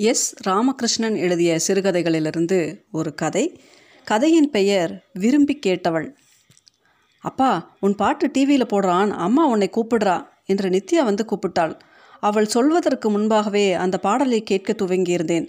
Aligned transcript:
S. 0.00 0.26
Ramakrishnan 0.46 1.16
எழுதிய 1.16 1.58
சிறுகதைகளிலிருந்து 1.66 2.58
ஒரு 2.90 3.14
கதை. 3.14 3.42
கதையின் 4.06 4.50
பெயர் 4.50 4.92
விரும்பி 5.12 5.58
கேட்டவள் 5.66 6.06
அப்பா 7.24 7.76
உன் 7.80 7.94
பாட்டு 7.94 8.30
டிவியில் 8.30 8.70
போடுறான் 8.70 9.10
அம்மா 9.10 9.46
உன்னை 9.46 9.70
கூப்பிடுறா 9.72 10.16
என்று 10.46 10.68
நித்யா 10.68 11.02
வந்து 11.04 11.24
கூப்பிட்டாள். 11.24 11.74
அவள் 12.22 12.46
சொல்வதற்கு 12.46 13.10
முன்பாகவே 13.10 13.72
அந்த 13.72 13.98
பாடலை 13.98 14.40
கேட்க 14.42 14.72
துவங்கியிருந்தேன். 14.72 15.48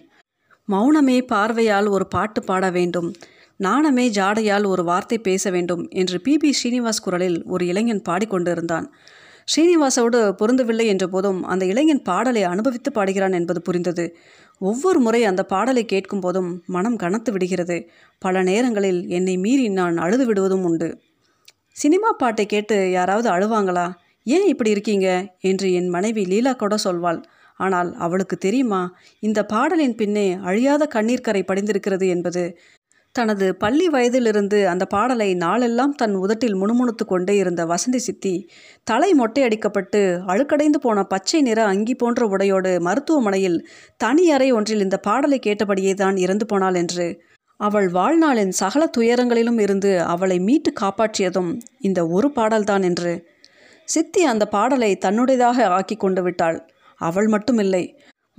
மௌனமே 0.68 1.18
பார்வையால் 1.28 1.88
ஒரு 1.88 2.08
பாட்டு 2.08 2.44
பாட 2.44 2.70
வேண்டும். 2.70 3.10
நாணமே 3.60 4.10
ஜாடையால் 4.10 4.65
ஒரு 4.65 4.83
வார்த்தை 4.83 5.18
பேச 5.18 5.49
வேண்டும் 5.49 5.88
என்று 5.90 6.22
பிபி 6.26 6.52
ஸ்ரீனிவாஸ் 6.52 7.04
குரலில் 7.04 7.44
ஒரு 7.44 7.65
இளைஞன் 7.65 8.06
பாடிக்கொண்டிருந்தான் 8.10 8.88
ஸ்ரீனிவாசோடு 9.47 10.20
பொருந்தவில்லை 10.40 10.86
என்ற 10.86 11.08
போதும் 11.08 11.44
அந்த 11.44 11.65
இளைஞன் 11.65 12.02
பாடலை 12.02 12.44
அனுபவித்து 12.44 12.90
பாடுகிறான் 12.92 13.31
என்பது 13.31 13.62
புரிந்தது. 13.62 14.06
ஒவ்வொரு 14.62 14.99
முறை 14.99 15.23
அந்த 15.23 15.43
பாடலை 15.43 15.85
கேட்கும் 15.85 16.20
போதும் 16.20 16.63
மனம் 16.65 16.95
கனத்து 16.95 17.31
விடுகிறது. 17.31 17.77
பல 18.19 18.43
நேரங்களில் 18.43 19.07
என்னை 19.07 19.38
மீறி 19.38 19.69
நான் 19.69 19.97
அழுது 19.97 20.25
விடுவதும் 20.25 20.63
உண்டு. 20.63 20.89
சினிமா 21.71 22.09
பாட்டை 22.11 22.45
கேட்டு 22.45 22.91
யாராவது 22.91 23.29
அழுவாங்களா? 23.31 23.85
ஏன் 24.27 24.47
இப்படி 24.47 24.69
இருக்கீங்க? 24.69 25.07
என்று 25.41 25.73
என் 25.73 25.88
மனைவி 25.88 26.25
லீலா 26.25 26.53
கூட 26.53 26.75
சொல்வாள். 26.83 27.21
ஆனால் 27.59 27.95
அவளுக்கு 27.95 28.38
தெரியுமா 28.38 28.81
இந்த 29.19 29.39
பாடலின் 29.45 29.95
பின்னே 29.95 30.27
அழியாத 30.43 30.85
கண்ணீர் 30.85 31.21
கரை 31.21 31.43
படிந்திருக்கிறது 31.43 32.07
என்பது? 32.07 32.43
தனது 33.15 33.55
பள்ளி 33.55 33.88
வயதிலிருந்து 33.89 34.67
அந்த 34.67 34.85
பாடலை 34.85 35.27
நாளெல்லாம் 35.35 35.95
தன் 35.95 36.15
உதட்டில் 36.15 36.55
முணுமுணுத்து 36.55 37.05
கொண்டே 37.05 37.35
இருந்த 37.35 37.65
வசந்தி 37.65 37.97
சித்தி 37.97 38.49
தலை 38.83 39.09
மொட்டையடிக்கப்பட்டு 39.19 40.02
அழுக்கடைந்து 40.25 40.79
போன 40.81 41.03
பச்சை 41.03 41.41
நிற 41.41 41.66
அங்கி 41.66 41.95
போன்ற 41.95 42.25
உடையோடு 42.25 42.71
மருத்துவமனையில் 42.81 43.59
தனி 43.97 44.31
அறை 44.31 44.52
ஒன்றில் 44.52 44.79
இந்த 44.79 44.97
பாடலை 44.97 45.39
கேட்டபடியே 45.39 45.93
தான் 45.93 46.16
இறந்து 46.16 46.45
போனாள் 46.45 46.75
என்று 46.75 47.07
அவள் 47.59 47.89
வாழ்நாளின் 47.89 48.49
சகல 48.49 48.83
துயரங்களிலும் 48.97 49.59
இருந்து 49.59 50.02
அவளை 50.03 50.39
மீட்டு 50.39 50.71
காப்பாற்றியதும் 50.81 51.52
இந்த 51.80 52.08
ஒரு 52.08 52.31
பாடல்தான் 52.31 52.83
என்று 52.83 53.11
சித்தி 53.88 54.21
அந்த 54.23 54.45
பாடலை 54.45 54.97
தன்னுடையதாக 55.05 55.64
ஆக்கி 55.69 55.95
கொண்டு 55.95 56.21
விட்டாள். 56.23 56.58
அவள் 57.02 57.27
மட்டுமில்லை. 57.27 57.83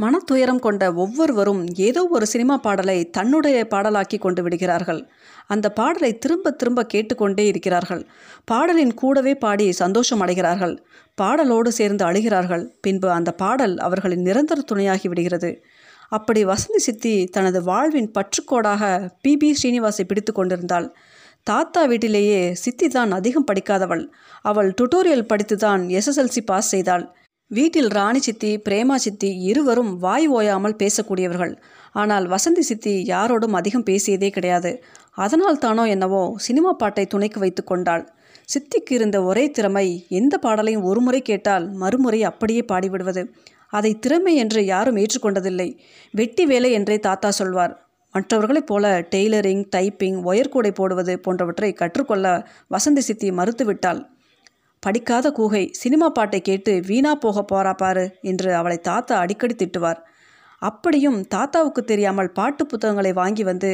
மனத்துயரம் 0.00 0.58
கொண்ட 0.58 0.92
ஒவ்வொருவரும் 0.92 1.66
ஏதோ 1.76 2.08
ஒரு 2.10 2.26
சினிமா 2.26 2.56
பாடலை 2.56 3.10
தன்னுடைய 3.10 3.66
பாடலாக்கி 3.70 4.18
கொண்டு 4.18 4.42
விடுகிறார்கள். 4.42 5.08
அந்த 5.46 5.72
பாடலை 5.72 6.18
திரும்ப 6.18 6.50
திரும்ப 6.50 6.84
கேட்டுக்கொண்டே 6.84 7.46
இருக்கிறார்கள். 7.46 8.06
பாடலின் 8.44 8.94
கூடவே 8.94 9.34
பாடி 9.34 9.72
சந்தோஷம் 9.72 10.20
அடைகிறார்கள். 10.20 10.78
பாடலோடு 11.20 11.68
சேர்ந்து 11.68 12.04
அழுகிறார்கள். 12.04 12.64
பின்பு 12.80 13.10
அந்த 13.10 13.32
பாடல் 13.32 13.78
அவர்களின் 13.78 14.22
நிரந்தர 14.22 14.60
துணையாகி 14.60 15.08
விடுகிறது. 15.08 15.62
அப்படி 16.08 16.44
வசந்தி 16.44 16.76
சித்தி 16.76 17.24
தனது 17.26 17.62
வாழ்வின் 17.62 18.12
பற்றுக்கோடாக 18.18 19.08
பிபி 19.28 19.50
ஸ்ரீனிவாசை 19.62 20.04
பிடித்து 20.06 20.32
கொண்டிருந்தாள். 20.32 20.94
தாத்தா 21.42 21.84
வீட்டிலேயே 21.84 22.54
சித்தி 22.54 22.88
தான் 22.88 23.10
அதிகம் 23.10 23.46
படிக்காதவள். 23.46 24.08
அவள் 24.42 24.74
டுட்டோரியல் 24.80 25.26
படித்து 25.26 25.56
தான் 25.56 25.82
எஸ்எஸ்எல்சி 25.88 26.42
பாஸ் 26.44 26.68
செய்தாள். 26.68 27.16
வீட்டில் 27.56 27.90
ராணி 27.90 28.18
சித்தி 28.18 28.50
பிரேமா 28.66 28.94
சித்தி 28.94 29.30
இருவரும் 29.42 29.90
வாய் 29.98 30.26
ஓயாமல் 30.26 30.76
பேசக்கூடியவர்கள். 30.82 31.52
ஆனால் 31.92 32.26
வசந்தி 32.28 32.62
சித்தி 32.68 32.92
யாரோடும் 33.10 33.56
அதிகம் 33.58 33.84
பேசியதே 33.88 34.28
கிடையாது. 34.30 34.70
அதனால் 35.10 35.58
தானோ 35.58 35.84
என்னவோ 35.84 36.22
சினிமா 36.36 36.70
பாட்டை 36.72 37.04
துணைக்கு 37.06 37.40
வைத்து 37.40 37.64
கொண்டாள். 37.64 38.04
சித்திக்கு 38.48 38.92
இருந்த 38.92 39.18
ஒரே 39.22 39.44
திறமை 39.50 39.86
எந்த 40.08 40.38
பாடலையும் 40.38 40.86
ஒரு 40.90 41.00
முறை 41.00 41.20
கேட்டால் 41.22 41.66
மறுமுறை 41.82 42.20
அப்படியே 42.22 42.62
பாடிவிடுவது. 42.72 43.24
அதை 43.68 43.92
திறமை 43.98 44.34
என்று 44.36 44.62
யாரும் 44.64 44.96
ஏற்றுக்கொண்டதில்லை. 44.96 45.68
வெட்டி 46.10 46.46
வேலை 46.46 46.72
என்றே 46.72 46.98
தாத்தா 47.08 47.30
சொல்வார். 47.40 47.74
மற்றவர்களைப் 48.14 48.70
போல 48.70 48.86
டெய்லரிங் 49.12 49.62
டைப்பிங் 49.76 50.18
ஒயர்கூடை 50.30 50.72
போடுவது 50.80 51.14
போன்றவற்றை 51.18 51.72
கற்றுக்கொள்ள 51.72 52.26
வசந்தி 52.74 53.04
சித்தி 53.10 53.30
மறுத்துவிட்டாள். 53.30 54.02
படிக்காத 54.82 55.26
கூகை 55.30 55.64
சினிமா 55.80 56.06
பாட்டை 56.08 56.38
கேட்டு 56.40 56.72
வீணா 56.86 57.10
போக 57.14 57.42
போறா 57.50 57.72
பாரு 57.76 58.04
என்று 58.30 58.48
அவளை 58.60 58.78
தாத்தா 58.88 59.14
அடிக்கடி 59.16 59.54
திட்டுவார். 59.54 60.00
அப்படியும் 60.62 61.18
தாத்தாவுக்கு 61.26 61.82
தெரியாமல் 61.84 62.30
பாட்டு 62.32 62.62
புத்தகங்களை 62.66 63.12
வாங்கி 63.12 63.44
வந்து 63.44 63.70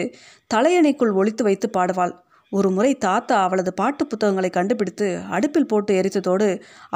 தலையணைக்குள் 0.55 1.13
ஒழித்து 1.21 1.43
வைத்து 1.45 1.69
பாடுவாள். 1.77 2.13
ஒரு 2.53 2.69
முறை 2.71 2.93
தாத்தா 3.07 3.37
அவளது 3.47 3.73
பாட்டு 3.75 4.03
புத்தகங்களை 4.07 4.51
கண்டுபிடித்து 4.51 5.09
அடுப்பில் 5.37 5.71
போட்டு 5.73 5.95
எரித்ததோடு 6.01 6.49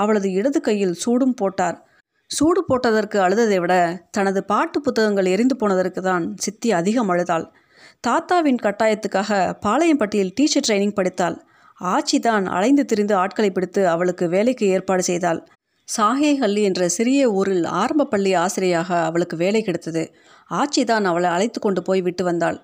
அவளது 0.03 0.29
இடது 0.33 0.61
கையில் 0.61 0.95
சூடும் 0.95 1.35
போட்டார். 1.35 1.79
சூடு 2.31 2.61
போட்டதற்கு 2.69 3.19
அழுததை 3.19 3.59
விட 3.61 3.75
தனது 4.11 4.43
பாட்டு 4.53 4.81
புத்தகங்கள் 4.81 5.31
எரிந்து 5.35 5.57
போனதற்கு 5.57 6.03
தான் 6.03 6.27
சித்தி 6.37 6.69
அதிகம் 6.73 7.13
அழுதாள். 7.15 7.47
தாத்தாவின் 8.01 8.63
கட்டாயத்துக்காக 8.63 9.41
பாளையம்பட்டியில் 9.67 10.35
டீச்சர் 10.35 10.67
ட்ரைனிங் 10.69 10.97
படித்தாள். 11.01 11.39
ஆச்சி 11.83 12.19
தான் 12.21 12.47
அலைந்து 12.47 12.85
திரிந்து 12.85 13.15
ஆட்களை 13.15 13.51
பிடித்து 13.51 13.89
அவளுக்கு 13.89 14.29
வேலைக்கு 14.29 14.67
ஏற்பாடு 14.67 15.03
செய்தாள். 15.03 15.41
சாகேஹல்லி 15.97 16.63
என்ற 16.63 16.89
சிறிய 16.89 17.31
ஊரில் 17.31 17.65
ஆரம்ப 17.65 18.05
பள்ளி 18.05 18.35
ஆசிரியராக 18.35 19.05
அவளுக்கு 19.05 19.37
வேலை 19.37 19.63
கிடைத்தது. 19.63 20.15
ஆச்சி 20.51 20.85
தான் 20.85 21.05
அவளை 21.05 21.31
அழைத்து 21.31 21.61
கொண்டு 21.61 21.83
போய் 21.83 22.03
விட்டு 22.03 22.25
வந்தாள். 22.25 22.59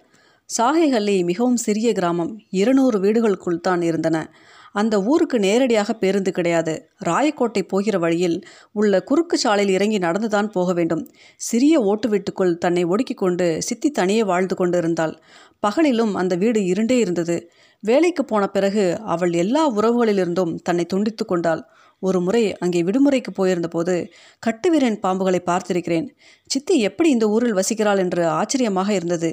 சாகேஹல்லி 0.58 1.24
மிகவும் 1.24 1.56
சிறிய 1.56 1.92
கிராமம். 1.92 2.38
இருநூறு 2.50 3.00
வீடுகளுக்குள் 3.00 3.60
தான் 3.60 3.82
இருந்தன. 3.82 4.30
அந்த 4.78 4.94
ஊருக்கு 5.02 5.36
நேரடியாக 5.38 5.94
பேருந்து 5.94 6.30
கிடையாது. 6.32 6.74
ராயக்கோட்டை 7.04 7.62
போகிற 7.68 7.96
வழியில் 7.98 8.36
உள்ள 8.72 9.00
குறுக்கு 9.02 9.36
சாலையில் 9.38 9.74
இறங்கி 9.74 9.98
நடந்துதான் 9.98 10.48
போக 10.48 10.72
வேண்டும். 10.72 11.02
சிறிய 11.40 11.80
ஓட்டு 11.82 12.08
வீட்டுக்குள் 12.08 12.52
தன்னை 12.58 12.84
ஒடுக்கிக் 12.84 13.22
கொண்டு 13.24 13.46
சித்தி 13.62 13.90
தனியே 13.90 14.24
வாழ்ந்து 14.24 14.56
கொண்டு 14.56 14.78
இருந்தாள் 14.78 15.14
பகலிலும் 15.66 16.12
அந்த 16.14 16.34
வீடு 16.36 16.60
இருண்டே 16.72 16.98
இருந்தது. 16.98 17.36
வேலைக்கு 17.82 18.22
போன 18.24 18.44
பிறகு 18.48 18.84
அவள் 19.06 19.32
எல்லா 19.32 19.64
உறவுகளிலிருந்தும் 19.72 20.54
தன்னை 20.62 20.84
துண்டித்து 20.84 21.24
கொண்டாள். 21.24 21.62
ஒரு 22.02 22.18
முறை 22.20 22.42
அங்கே 22.56 22.80
விடுமுறைக்கு 22.82 23.30
போயிருந்தபோது 23.36 23.94
கட்டுவீரன் 24.46 24.98
பாம்புகளை 25.02 25.40
பார்த்திருக்கிறேன். 25.50 26.06
சித்தி 26.50 26.74
எப்படி 26.80 27.08
இந்த 27.10 27.26
ஊரில் 27.28 27.58
வசிக்கிறாள் 27.58 28.02
என்று 28.04 28.22
ஆச்சரியமாக 28.38 28.90
இருந்தது. 28.92 29.30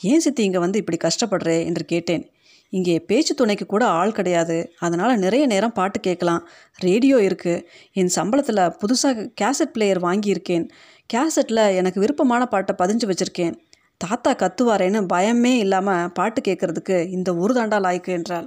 ஏன் 0.00 0.20
சித்தி 0.20 0.42
இங்கே 0.44 0.58
வந்து 0.58 0.78
இப்படி 0.78 0.98
கஷ்டப்படுறே? 1.04 1.56
என்று 1.64 1.84
கேட்டேன். 1.84 2.24
இங்கே 2.72 2.94
பேச்சு 3.00 3.32
துணைக்கு 3.34 3.66
கூட 3.66 3.84
ஆள் 4.00 4.16
கிடையாது. 4.18 4.56
அதனால் 4.78 5.14
நிறைய 5.18 5.44
நேரம் 5.46 5.76
பாட்டு 5.78 6.00
கேட்கலாம். 6.00 6.42
ரேடியோ 6.78 7.16
இருக்குது 7.28 7.64
என் 7.92 8.12
சம்பளத்தில் 8.16 8.62
புதுசாக 8.82 9.26
கேசட் 9.40 9.74
பிளேயர் 9.76 10.00
வாங்கியிருக்கேன். 10.06 10.66
கேசட்டில் 11.14 11.64
எனக்கு 11.80 12.00
விருப்பமான 12.00 12.42
பாட்டை 12.46 12.74
பதிஞ்சு 12.82 13.08
வச்சுருக்கேன். 13.10 13.56
தாத்தா 14.00 14.30
கத்துவாரேன்னு 14.42 15.00
பயமே 15.14 15.52
இல்லாமல் 15.64 16.10
பாட்டு 16.18 16.40
கேட்கறதுக்கு 16.40 16.96
இந்த 17.16 17.30
ஒரு 17.34 17.54
தாண்டா 17.54 17.78
லாய்க்கு 17.86 18.12
என்றாள். 18.18 18.46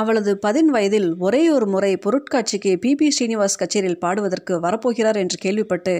அவளது 0.00 0.32
பதின் 0.36 0.70
வயதில் 0.74 1.06
ஒரே 1.26 1.40
ஒரு 1.54 1.66
முறை 1.66 1.90
பொருட்காட்சிக்கு 2.04 2.72
பிபி 2.82 3.06
ஸ்ரீனிவாஸ் 3.16 3.58
கச்சேரியில் 3.60 4.00
பாடுவதற்கு 4.02 4.54
வரப்போகிறார் 4.64 5.18
என்று 5.22 5.36
கேள்விப்பட்டு 5.44 5.94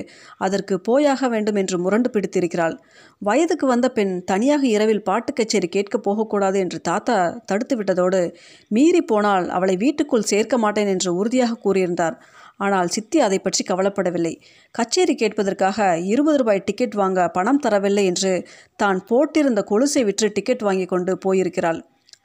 அதற்கு 0.46 0.74
போயாக 0.88 1.28
வேண்டும் 1.28 1.58
என்று 1.62 1.76
முரண்டு 1.84 2.10
பிடித்திருக்கிறாள். 2.14 2.74
வயதுக்கு 3.22 3.66
வந்த 3.66 3.88
பெண் 3.88 4.12
தனியாக 4.24 4.62
இரவில் 4.74 5.02
பாட்டு 5.02 5.32
கச்சேரி 5.32 5.68
கேட்கப் 5.68 6.04
போகக்கூடாது 6.06 6.58
என்று 6.58 6.80
தாத்தா 6.80 7.16
தடுத்து 7.44 7.76
விட்டதோடு 7.76 8.22
மீறி 8.70 9.02
போனால் 9.12 9.48
அவளை 9.48 9.76
வீட்டுக்குள் 9.84 10.28
சேர்க்க 10.32 10.58
மாட்டேன் 10.58 10.92
என்று 10.94 11.12
உறுதியாக 11.20 11.60
கூறியிருந்தார். 11.66 12.16
ஆனால் 12.56 12.88
சித்தி 12.88 13.18
அதை 13.20 13.38
பற்றி 13.38 13.62
கவலைப்படவில்லை. 13.64 14.34
கச்சேரி 14.74 15.14
கேட்பதற்காக 15.14 15.78
இருபது 16.12 16.38
ரூபாய் 16.42 16.66
டிக்கெட் 16.70 16.98
வாங்க 17.02 17.28
பணம் 17.36 17.62
தரவில்லை 17.66 18.04
என்று 18.04 18.32
தான் 18.76 19.00
போட்டிருந்த 19.10 19.62
கொலுசை 19.70 20.02
விற்று 20.04 20.28
டிக்கெட் 20.38 20.66
வாங்கி 20.68 20.88
கொண்டு 20.94 21.14
போயிருக்கிறாள். 21.26 21.80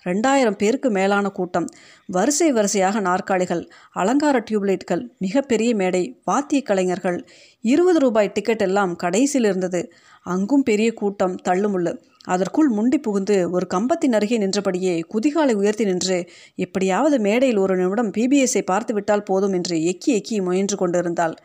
ரெண்டாயிரம் 0.05 0.57
பேருக்கு 0.57 0.89
மேலான 0.89 1.29
கூட்டம். 1.29 1.67
வரிசை 2.05 2.51
வரிசையாக 2.51 2.99
நாற்காலிகள் 2.99 3.69
அலங்கார 3.91 4.43
டியூப்லைட்கள் 4.51 5.03
மிகப்பெரிய 5.17 5.75
மேடை 5.75 6.21
வாத்திய 6.23 6.61
கலைஞர்கள். 6.61 7.27
இருபது 7.61 7.99
ரூபாய் 7.99 8.31
டிக்கெட் 8.31 8.61
எல்லாம் 8.61 8.95
கடைசியில் 8.95 9.49
இருந்தது. 9.49 9.91
அங்கும் 10.23 10.63
பெரிய 10.63 10.93
கூட்டம் 10.93 11.37
தள்ளுமுள்ளு. 11.49 11.93
அதற்குள் 12.25 12.67
முண்டி 12.67 12.97
புகுந்து 12.97 13.49
ஒரு 13.49 13.67
கம்பத்தின் 13.67 14.13
அருகே 14.13 14.37
நின்றபடியே 14.37 15.03
குதிகாலை 15.13 15.53
உயர்த்தி 15.53 15.85
நின்று 15.85 16.29
எப்படியாவது 16.55 17.19
மேடையில் 17.19 17.57
ஒரு 17.57 17.75
நிமிடம் 17.75 18.11
பிபிஎஸ்ஐ 18.11 18.61
பார்த்து 18.61 18.93
விட்டால் 18.93 19.23
போதும் 19.23 19.53
என்று 19.53 19.77
எக்கி 19.77 20.05
எக்கி 20.05 20.41
முயன்று 20.41 20.77
கொண்டிருந்தாள். 20.77 21.35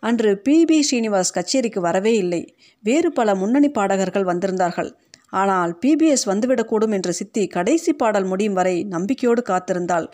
அன்று 0.00 0.42
பிபி 0.48 0.80
ஸ்ரீனிவாஸ் 0.90 1.34
கச்சேரிக்கு 1.34 1.80
வரவே 1.80 2.16
இல்லை. 2.16 2.54
வேறு 2.82 3.12
பல 3.12 3.34
முன்னணி 3.34 3.68
பாடகர்கள் 3.68 4.24
வந்திருந்தார்கள். 4.24 4.90
ஆனால் 5.32 5.78
பிபிஎஸ் 5.86 6.26
வந்துவிடக்கூடும் 6.26 6.92
என்ற 6.92 7.12
சித்தி 7.12 7.46
கடைசி 7.46 7.92
பாடல் 7.92 8.24
முடியும் 8.24 8.52
வரை 8.52 8.84
நம்பிக்கையோடு 8.84 9.42
காத்திருந்தாள். 9.48 10.06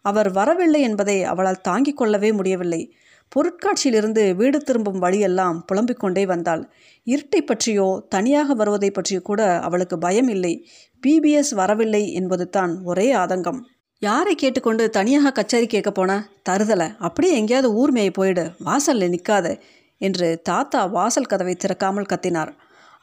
அவர் 0.00 0.32
வரவில்லை 0.32 0.80
என்பதை 0.80 1.24
அவளால் 1.24 1.60
தாங்கிக் 1.60 1.96
கொள்ளவே 1.96 2.32
முடியவில்லை. 2.32 2.92
பொருட்காட்சியிலிருந்து 3.36 4.34
வீடு 4.34 4.58
திரும்பும் 4.58 4.98
வழியெல்லாம் 4.98 5.64
புலம்பிக் 5.64 5.98
கொண்டே 5.98 6.26
வந்தாள். 6.26 6.62
இருட்டை 7.06 7.40
பற்றியோ 7.40 8.02
தனியாக 8.08 8.54
வருவதை 8.54 8.90
பற்றியோ 8.90 9.20
கூட 9.20 9.60
அவளுக்கு 9.60 9.98
பயம் 9.98 10.28
இல்லை. 10.28 10.66
பிபிஎஸ் 11.02 11.52
வரவில்லை 11.54 12.12
என்பது 12.12 12.46
தான் 12.48 12.82
ஒரே 12.84 13.14
ஆதங்கம். 13.14 13.60
யாரை 13.98 14.34
கேட்டுக்கொண்டு 14.34 14.90
தனியாக 14.90 15.30
கச்சேரி 15.30 15.66
கேட்க 15.66 15.90
போன? 15.90 16.10
தருதலை 16.48 16.88
அப்படியே 16.98 17.34
எங்கேயாவது 17.34 17.70
ஊர்மையை 17.80 18.12
போயிடு 18.12 18.50
வாசலில் 18.58 19.12
நிற்காத 19.12 19.56
என்று 19.98 20.40
தாத்தா 20.42 20.84
வாசல் 20.86 21.26
கதவை 21.26 21.56
திறக்காமல் 21.56 22.10
கத்தினார். 22.12 22.52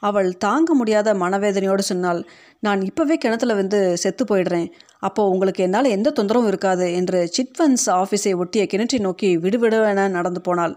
அவள் 0.02 0.28
தாங்க 0.36 0.74
முடியாத 0.74 1.14
மனவேதனையோடு 1.14 1.78
சொன்னால் 1.78 2.20
நான் 2.60 2.80
இப்போவே 2.80 3.16
கிணத்துல 3.16 3.54
வந்து 3.54 3.80
செத்து 3.96 4.24
போயிடுறேன். 4.24 4.68
அப்போது 4.98 5.30
உங்களுக்கு 5.30 5.62
என்னால் 5.64 5.94
எந்த 5.96 6.12
தொந்தரவும் 6.18 6.46
இருக்காது 6.46 6.86
என்று 6.94 7.18
சிட்வன்ஸ் 7.36 7.86
ஆஃபீஸை 8.00 8.32
ஒட்டிய 8.34 8.64
கிணற்றை 8.72 9.00
நோக்கி 9.00 9.30
விடுவிடுவென 9.38 10.08
நடந்து 10.08 10.40
போனாள். 10.40 10.74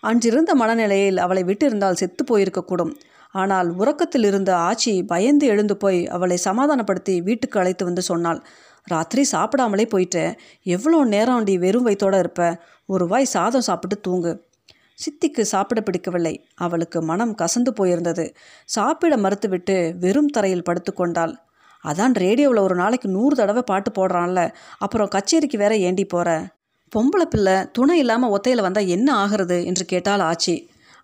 அன்றிருந்த 0.00 0.54
மனநிலையில் 0.54 1.18
அவளை 1.18 1.42
விட்டிருந்தால் 1.44 2.00
செத்து 2.02 2.22
போயிருக்கக்கூடும். 2.30 2.92
ஆனால் 3.34 3.68
உறக்கத்தில் 3.72 4.24
இருந்த 4.24 4.50
ஆச்சி 4.56 4.92
பயந்து 5.06 5.46
எழுந்து 5.46 5.74
போய் 5.76 6.00
அவளை 6.06 6.36
சமாதானப்படுத்தி 6.36 7.14
வீட்டுக்கு 7.20 7.58
அழைத்து 7.60 7.84
வந்து 7.84 8.02
சொன்னாள் 8.02 8.40
ராத்திரி 8.86 9.22
சாப்பிடாமலே 9.32 9.86
போயிட்டேன் 9.94 10.32
எவ்வளோ 10.66 10.98
நேரம் 11.04 11.42
நீ 11.42 11.54
வெறும் 11.56 11.86
வயிற்றோடு 11.86 12.18
இருப்ப? 12.18 12.42
ஒரு 12.88 13.04
வாய் 13.06 13.32
சாதம் 13.34 13.60
சாப்பிட்டு 13.60 13.96
தூங்கு. 14.00 14.32
சித்திக்கு 14.98 15.40
சாப்பிட 15.40 15.80
பிடிக்கவில்லை. 15.80 16.46
அவளுக்கு 16.54 17.02
மனம் 17.02 17.34
கசந்து 17.34 17.70
போயிருந்தது. 17.80 18.34
சாப்பிட 18.64 19.16
மறுத்துவிட்டு 19.16 19.96
வெறும் 19.98 20.26
தரையில் 20.26 20.62
படுத்துக்கொண்டாள் 20.62 21.34
அதான் 21.84 22.14
ரேடியோவில் 22.14 22.58
ஒரு 22.58 22.74
நாளைக்கு 22.74 23.08
நூறு 23.08 23.36
தடவை 23.36 23.62
பாட்டு 23.62 23.90
போடுறான்ல. 23.90 24.54
அப்புறம் 24.78 25.08
கச்சேரிக்கு 25.08 25.56
வேற 25.56 25.76
ஏண்டி 25.76 26.04
போகிற 26.04 26.46
பொம்பளை 26.92 27.24
பிள்ளை 27.24 27.70
துணை 27.72 27.98
இல்லாமல் 27.98 28.40
ஒத்தையில் 28.40 28.60
வந்தால் 28.60 28.86
என்ன 28.86 29.14
ஆகிறது? 29.14 29.64
என்று 29.64 29.84
கேட்டால் 29.84 30.20
ஆச்சி. 30.20 30.54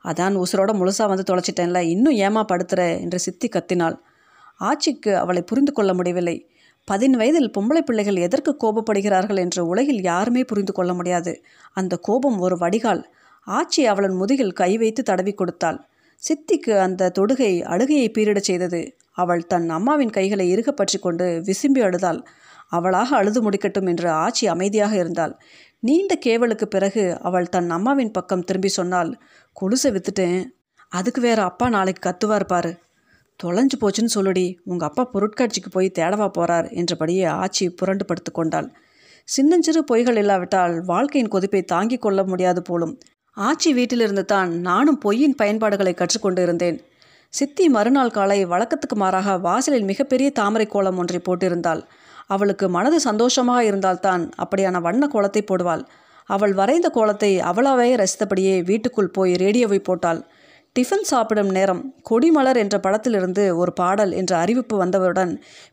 அதான் 0.05 0.35
உசுரோட 0.37 0.71
முழுசாக 0.73 1.07
வந்து 1.07 1.27
தொலைச்சிட்டேன்ல. 1.31 1.77
இன்னும் 1.77 2.17
ஏமா 2.17 2.45
படுத்துற? 2.49 3.01
என்று 3.01 3.19
சித்தி 3.19 3.49
கத்தினாள். 3.49 3.97
ஆச்சிக்கு 4.61 5.15
அவளை 5.15 5.43
புரிந்து 5.43 5.73
கொள்ள 5.73 5.95
முடியவில்லை. 5.95 6.49
பதின் 6.85 7.11
வயதில் 7.11 7.51
பொம்பளை 7.51 7.81
பிள்ளைகள் 7.81 8.17
எதற்கு 8.17 8.57
கோபப்படுகிறார்கள் 8.61 9.37
என்று 9.37 9.67
உலகில் 9.67 10.03
யாருமே 10.03 10.45
புரிந்து 10.45 10.73
கொள்ள 10.73 10.95
முடியாது. 10.95 11.43
அந்த 11.73 11.97
கோபம் 11.97 12.39
ஒரு 12.39 12.59
வடிகால். 12.59 13.03
ஆச்சி 13.47 13.87
அவளன் 13.87 14.15
முதுகில் 14.15 14.53
கை 14.53 14.79
வைத்து 14.79 15.03
தடவி 15.03 15.33
கொடுத்தாள். 15.33 15.79
சித்திக்கு 16.23 16.79
அந்த 16.79 17.13
தொடுகை 17.19 17.63
அழுகையை 17.63 18.11
பீரிடச் 18.19 18.49
செய்தது. 18.51 18.97
அவள் 19.11 19.47
தன் 19.47 19.69
அம்மாவின் 19.69 20.11
கைகளை 20.11 20.51
இறுக 20.55 20.71
பற்றி 20.71 20.99
கொண்டு 20.99 21.43
விசும்பி 21.47 21.81
அழுதாள். 21.81 22.21
அவளாக 22.69 23.17
அழுது 23.17 23.51
முடிக்கட்டும் 23.51 23.89
என்று 23.89 24.09
ஆச்சி 24.09 24.47
அமைதியாக 24.47 24.97
இருந்தாள். 24.97 25.39
நீண்ட 25.79 26.19
கேவலுக்கு 26.27 26.65
பிறகு 26.65 27.19
அவள் 27.21 27.49
தன் 27.49 27.71
அம்மாவின் 27.71 28.11
பக்கம் 28.11 28.45
திரும்பி 28.45 28.69
சொன்னால் 28.69 29.21
கொலுசை 29.61 29.91
வித்துட்டேன். 29.91 30.45
அதுக்கு 30.89 31.21
வேற 31.21 31.43
அப்பா 31.43 31.69
நாளைக்கு 31.69 32.03
கத்துவார் 32.09 32.47
பாரு. 32.47 32.79
தொலைஞ்சு 33.45 33.77
போச்சுன்னு 33.81 34.15
சொல்லுடி. 34.15 34.57
உங்கள் 34.65 34.89
அப்பா 34.89 35.11
பொருட்காட்சிக்கு 35.13 35.71
போய் 35.71 35.97
தேடவா 35.99 36.31
போறார் 36.39 36.73
என்றபடியே 36.73 37.25
ஆச்சி 37.25 37.71
புரண்டு 37.71 38.05
படுத்து 38.05 38.33
கொண்டாள். 38.33 38.69
சின்னஞ்சிறு 39.25 39.85
பொய்கள் 39.93 40.17
இல்லாவிட்டால் 40.17 40.85
வாழ்க்கையின் 40.85 41.31
கொதிப்பை 41.31 41.63
தாங்கிக் 41.63 42.01
கொள்ள 42.01 42.25
முடியாது 42.25 42.63
போலும். 42.63 42.99
ஆச்சி 43.41 43.71
வீட்டிலிருந்து 43.73 44.25
தான் 44.25 44.51
நானும் 44.61 44.99
பொய்யின் 44.99 45.35
பயன்பாடுகளை 45.35 45.93
கற்றுக்கொண்டு 45.95 46.41
இருந்தேன் 46.43 46.79
சித்தி 47.33 47.65
மறுநாள் 47.69 48.11
காலை 48.11 48.39
வழக்கத்துக்கு 48.47 48.97
மாறாக 48.97 49.37
வாசலில் 49.39 49.85
மிகப்பெரிய 49.85 50.29
தாமரை 50.31 50.67
கோலம் 50.67 50.99
ஒன்றை 50.99 51.21
போட்டிருந்தாள். 51.29 51.83
அவளுக்கு 52.27 52.67
மனது 52.69 52.99
சந்தோஷமாக 53.01 53.65
இருந்தால்தான் 53.65 54.25
அப்படியான 54.39 54.81
வண்ண 54.81 55.07
கோலத்தை 55.07 55.43
போடுவாள். 55.43 55.85
அவள் 56.29 56.53
வரைந்த 56.53 56.89
கோலத்தை 56.89 57.31
அவளாவே 57.41 57.89
ரசித்தபடியே 57.97 58.57
வீட்டுக்குள் 58.65 59.11
போய் 59.11 59.33
ரேடியோவை 59.35 59.81
போட்டாள். 59.81 60.21
டிஃபன் 60.77 61.07
சாப்பிடும் 61.11 61.51
நேரம் 61.51 61.83
கொடிமலர் 62.11 62.57
என்ற 62.57 62.77
படத்திலிருந்து 62.79 63.45
ஒரு 63.57 63.73
பாடல் 63.73 64.13
என்ற 64.13 64.33
அறிவிப்பு 64.37 64.77
வந்தவுடன் 64.77 65.33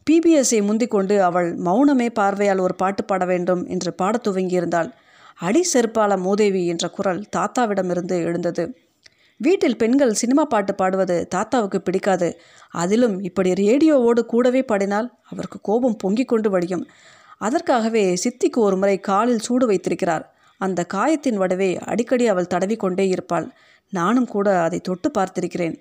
பிபிஎஸ்ஐ 0.09 0.61
முந்திக்கொண்டு 0.69 1.17
அவள் 1.21 1.49
மௌனமே 1.65 2.07
பார்வையால் 2.13 2.59
ஒரு 2.59 2.75
பாட்டு 2.75 3.03
பாட 3.03 3.25
வேண்டும் 3.25 3.63
என்று 3.67 3.91
பாடத் 3.93 4.25
துவங்கியிருந்தாள். 4.27 4.89
அடி 5.39 5.67
செருப்பால 5.73 6.17
மூதேவி 6.17 6.67
என்ற 6.67 6.87
குரல் 6.87 7.25
தாத்தாவிடமிருந்து 7.35 8.15
எழுந்தது. 8.23 8.77
வீட்டில் 9.37 9.77
பெண்கள் 9.77 10.13
சினிமா 10.13 10.45
பாட்டு 10.45 10.75
பாடுவது 10.75 11.27
தாத்தாவுக்கு 11.27 11.81
பிடிக்காது. 11.81 12.39
அதிலும் 12.71 13.23
இப்படி 13.23 13.53
ரேடியோவோடு 13.53 14.25
கூடவே 14.25 14.63
பாடினால் 14.63 15.13
அவருக்கு 15.23 15.59
கோபம் 15.61 15.95
பொங்கிக் 15.95 16.27
கொண்டு 16.27 16.49
வடியும் 16.49 16.87
அதற்காகவே 17.37 18.17
சித்திக்கு 18.23 18.57
ஒரு 18.57 18.77
முறை 18.77 18.99
காலில் 18.99 19.39
சூடு 19.39 19.65
வைத்திருக்கிறார். 19.65 20.35
அந்த 20.57 20.85
காயத்தின் 20.85 21.39
வடவே 21.39 21.69
அடிக்கடி 21.81 22.27
அவள் 22.27 22.47
தடவி 22.47 22.75
கொண்டே 22.75 23.07
இருப்பாள். 23.07 23.51
நானும் 23.89 24.27
கூட 24.27 24.61
அதை 24.61 24.79
தொட்டு 24.79 25.11
பார்த்திருக்கிறேன். 25.17 25.75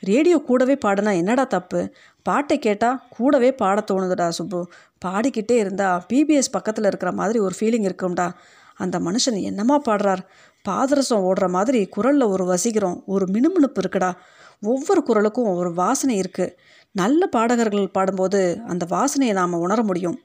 ரேடியோ 0.00 0.38
கூடவே 0.38 0.78
பாடினா 0.84 1.12
என்னடா 1.14 1.44
தப்பு? 1.44 1.92
பாட்டை 2.22 2.58
கேட்டால் 2.58 3.00
கூடவே 3.08 3.52
பாட 3.52 3.84
தோணுதுடா 3.90 4.28
சுப்பு. 4.28 4.68
பாடிக்கிட்டே 5.04 5.52
இருந்தால் 5.52 6.02
பிபிஎஸ் 6.12 6.50
பக்கத்தில் 6.50 6.84
இருக்கிற 6.84 7.12
மாதிரி 7.12 7.38
ஒரு 7.38 7.54
ஃபீலிங் 7.60 7.86
இருக்கும்டா. 7.90 8.32
அந்த 8.74 8.98
மனுஷன் 8.98 9.40
என்னமா 9.40 9.80
பாடுறார்? 9.80 10.22
பாதரசம் 10.68 11.30
ஓடுற 11.30 11.48
மாதிரி 11.48 11.86
குரலில் 11.86 12.22
ஒரு 12.22 12.44
வசீகரம் 12.44 13.04
ஒரு 13.06 13.26
மினுமினுப்பு 13.26 13.80
இருக்குடா. 13.80 14.14
ஒவ்வொரு 14.60 15.02
குரலுக்கும் 15.06 15.56
ஒரு 15.56 15.74
வாசனை 15.74 16.20
இருக்குது 16.20 16.56
நல்ல 16.92 17.26
பாடகர்கள் 17.26 17.86
பாடும்போது 17.86 18.60
அந்த 18.66 18.86
வாசனையை 18.90 19.32
நாம் 19.32 19.52
உணர 19.52 19.82
முடியும். 19.82 20.20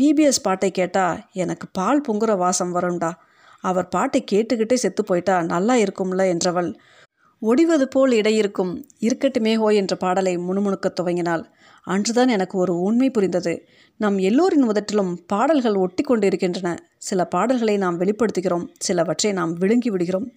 பிபிஎஸ் 0.00 0.42
பாட்டை 0.42 0.70
கேட்டால் 0.70 1.20
எனக்கு 1.32 1.66
பால் 1.72 2.02
பொங்குற 2.08 2.36
வாசம் 2.36 2.74
வரும்டா. 2.74 3.10
அவர் 3.60 3.88
பாட்டை 3.88 4.24
கேட்டுக்கிட்டே 4.32 4.74
செத்து 4.74 5.04
போயிட்டா 5.04 5.42
நல்லா 5.42 5.74
இருக்கும்ல 5.74 6.24
என்றவள் 6.34 6.74
ஒடிவது 7.42 7.82
போல் 7.82 8.10
இடையிருக்கும் 8.10 8.72
இருக்கட்டுமே 9.00 9.56
ஹோ 9.56 9.68
என்ற 9.70 9.96
பாடலை 9.96 10.36
முணுமுணுக்கத் 10.38 11.00
துவங்கினாள். 11.00 11.44
அன்றுதான் 11.82 12.28
எனக்கு 12.28 12.58
ஒரு 12.58 12.80
உண்மை 12.80 13.10
புரிந்தது. 13.10 13.64
நம் 13.96 14.18
எல்லோரின் 14.18 14.68
முதற்றிலும் 14.68 15.12
பாடல்கள் 15.26 15.74
ஒட்டி 15.74 16.02
கொண்டு 16.02 16.26
இருக்கின்றன 16.26 16.76
சில 16.98 17.24
பாடல்களை 17.24 17.76
நாம் 17.76 18.00
வெளிப்படுத்துகிறோம். 18.00 18.66
சிலவற்றை 18.78 19.32
நாம் 19.32 19.54
விழுங்கி 19.54 19.90
விடுகிறோம். 19.90 20.28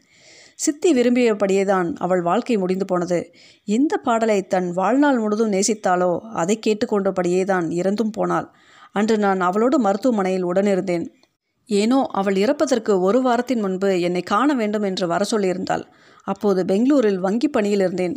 சித்தி 0.56 0.94
விரும்பியபடியே 0.94 1.66
தான் 1.66 1.96
அவள் 1.96 2.22
வாழ்க்கை 2.22 2.58
முடிந்து 2.58 2.86
போனது. 2.86 3.32
எந்த 3.68 3.98
பாடலை 3.98 4.48
தன் 4.48 4.72
வாழ்நாள் 4.72 5.20
முழுதும் 5.20 5.52
நேசித்தாளோ 5.52 6.20
அதை 6.34 6.60
கேட்டுக்கொண்டபடியே 6.68 7.44
தான் 7.44 7.68
இறந்தும் 7.70 8.12
போனாள். 8.12 8.48
அன்று 8.92 9.18
நான் 9.18 9.40
அவளோடு 9.40 9.80
மருத்துவமனையில் 9.80 10.46
உடனிருந்தேன். 10.46 11.06
ஏனோ 11.66 12.06
அவள் 12.12 12.36
இறப்பதற்கு 12.36 13.00
ஒரு 13.00 13.22
வாரத்தின் 13.22 13.60
முன்பு 13.60 14.02
என்னை 14.02 14.22
காண 14.22 14.54
வேண்டும் 14.54 14.82
என்று 14.82 15.08
வர 15.08 15.24
சொல்லியிருந்தாள். 15.32 15.84
அப்போது 16.28 16.62
பெங்களூரில் 16.66 17.20
வங்கி 17.20 17.48
பணியில் 17.48 17.84
இருந்தேன். 17.86 18.16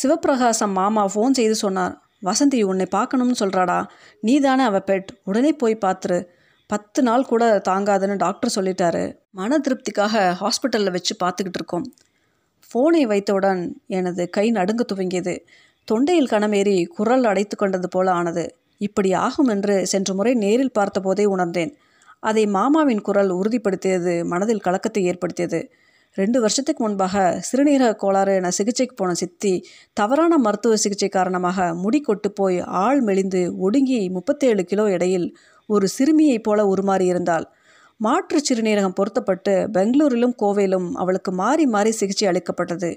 சிவப்பிரகாசம் 0.00 0.74
மாமா 0.80 1.04
ஃபோன் 1.14 1.36
செய்து 1.38 1.56
சொன்னார் 1.64 1.94
வசந்தி 2.24 2.58
உன்னை 2.62 2.86
பார்க்கணும்னு 2.90 3.36
சொல்கிறாடா 3.40 3.78
நீ 4.20 4.34
தானே 4.40 4.62
அவ 4.64 4.78
பெட் 4.90 5.10
உடனே 5.24 5.52
போய் 5.52 5.82
பார்த்துரு 5.84 6.18
பத்து 6.70 7.00
நாள் 7.02 7.22
கூட 7.24 7.44
தாங்காதுன்னு 7.68 8.16
டாக்டர் 8.16 8.54
சொல்லிட்டாரு. 8.56 9.02
மன 9.30 9.58
திருப்திக்காக 9.58 10.14
ஹாஸ்பிட்டலில் 10.40 10.94
வச்சு 10.96 11.14
பார்த்துக்கிட்டு 11.24 11.60
இருக்கோம். 11.60 11.86
ஃபோனை 12.70 13.02
வைத்தவுடன் 13.06 13.60
எனது 13.98 14.22
கை 14.30 14.44
நடுங்க 14.50 14.82
துவங்கியது. 14.92 15.34
தொண்டையில் 15.88 16.30
கணமேறி 16.30 16.74
குரல் 16.96 17.24
அடைத்து 17.24 17.56
கொண்டது 17.56 17.88
போல 17.88 18.12
ஆனது. 18.12 18.44
இப்படி 18.78 19.10
ஆகும் 19.24 19.48
என்று 19.48 19.74
சென்ற 19.86 20.14
முறை 20.14 20.34
நேரில் 20.34 20.76
பார்த்தபோதே 20.78 21.24
உணர்ந்தேன். 21.24 21.72
அதை 22.22 22.44
மாமாவின் 22.46 23.00
குரல் 23.00 23.30
உறுதிப்படுத்தியது 23.30 24.14
மனதில் 24.24 24.64
கலக்கத்தை 24.66 25.02
ஏற்படுத்தியது. 25.04 25.60
ரெண்டு 26.16 26.38
வருஷத்துக்கு 26.40 26.82
முன்பாக 26.82 27.16
சிறுநீரக 27.48 27.96
கோளாறு 27.96 28.32
என 28.34 28.50
சிகிச்சைக்கு 28.50 28.94
போன 28.94 29.12
சித்தி 29.12 29.52
தவறான 29.92 30.38
மருத்துவ 30.38 30.76
சிகிச்சை 30.76 31.08
காரணமாக 31.08 31.66
முடி 31.74 32.00
கொட்டு 32.00 32.28
போய் 32.32 32.58
ஆள் 32.84 33.00
மெலிந்து 33.02 33.42
ஒடுங்கி 33.56 34.00
முப்பத்தேழு 34.08 34.64
கிலோ 34.64 34.84
எடையில் 34.88 35.28
ஒரு 35.68 35.88
சிறுமியைப் 35.98 36.42
போல 36.42 36.64
உருமாறியிருந்தாள் 36.64 37.46
மாற்று 38.00 38.38
சிறுநீரகம் 38.48 38.96
பொருத்தப்பட்டு 38.98 39.54
பெங்களூரிலும் 39.72 40.34
கோவையிலும் 40.42 40.88
அவளுக்கு 40.92 41.30
மாறி 41.32 41.64
மாறி 41.66 41.92
சிகிச்சை 41.92 42.26
அளிக்கப்பட்டது. 42.28 42.90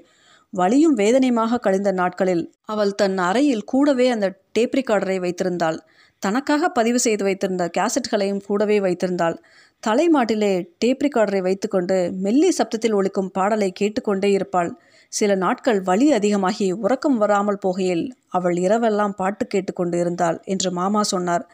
வலியும் 0.52 0.96
வேதனையுமாக 0.96 1.58
கழிந்த 1.58 1.90
நாட்களில் 1.92 2.44
அவள் 2.64 2.94
தன் 2.94 3.18
அறையில் 3.18 3.64
கூடவே 3.64 4.06
அந்த 4.08 4.26
டேப் 4.52 4.74
ரெக்கார்டரை 4.78 5.18
வைத்திருந்தாள். 5.20 5.78
தனக்காக 6.22 6.68
பதிவு 6.68 6.98
செய்து 6.98 7.24
வைத்திருந்த 7.24 7.64
கேசட்களையும் 7.78 8.42
கூடவே 8.46 8.80
வைத்திருந்தாள். 8.80 9.36
தலைமாட்டிலே 9.82 10.50
டேப் 10.78 11.02
ரெக்கார்டரை 11.04 11.40
வைத்துக்கொண்டு 11.40 11.96
மெல்லி 12.24 12.50
சப்தத்தில் 12.58 12.96
ஒழிக்கும் 12.98 13.30
பாடலை 13.32 13.70
கேட்டுக்கொண்டே 13.72 14.30
இருப்பாள். 14.30 14.70
சில 15.12 15.34
நாட்கள் 15.34 15.80
வலி 15.80 16.06
அதிகமாகி 16.12 16.68
உறக்கம் 16.84 17.18
வராமல் 17.18 17.58
போகையில் 17.66 18.04
அவள் 18.28 18.56
இரவெல்லாம் 18.56 19.16
பாட்டு 19.16 19.46
கேட்டுக்கொண்டு 19.46 19.98
இருந்தாள் 19.98 20.38
என்று 20.44 20.70
மாமா 20.70 21.02
சொன்னார். 21.02 21.44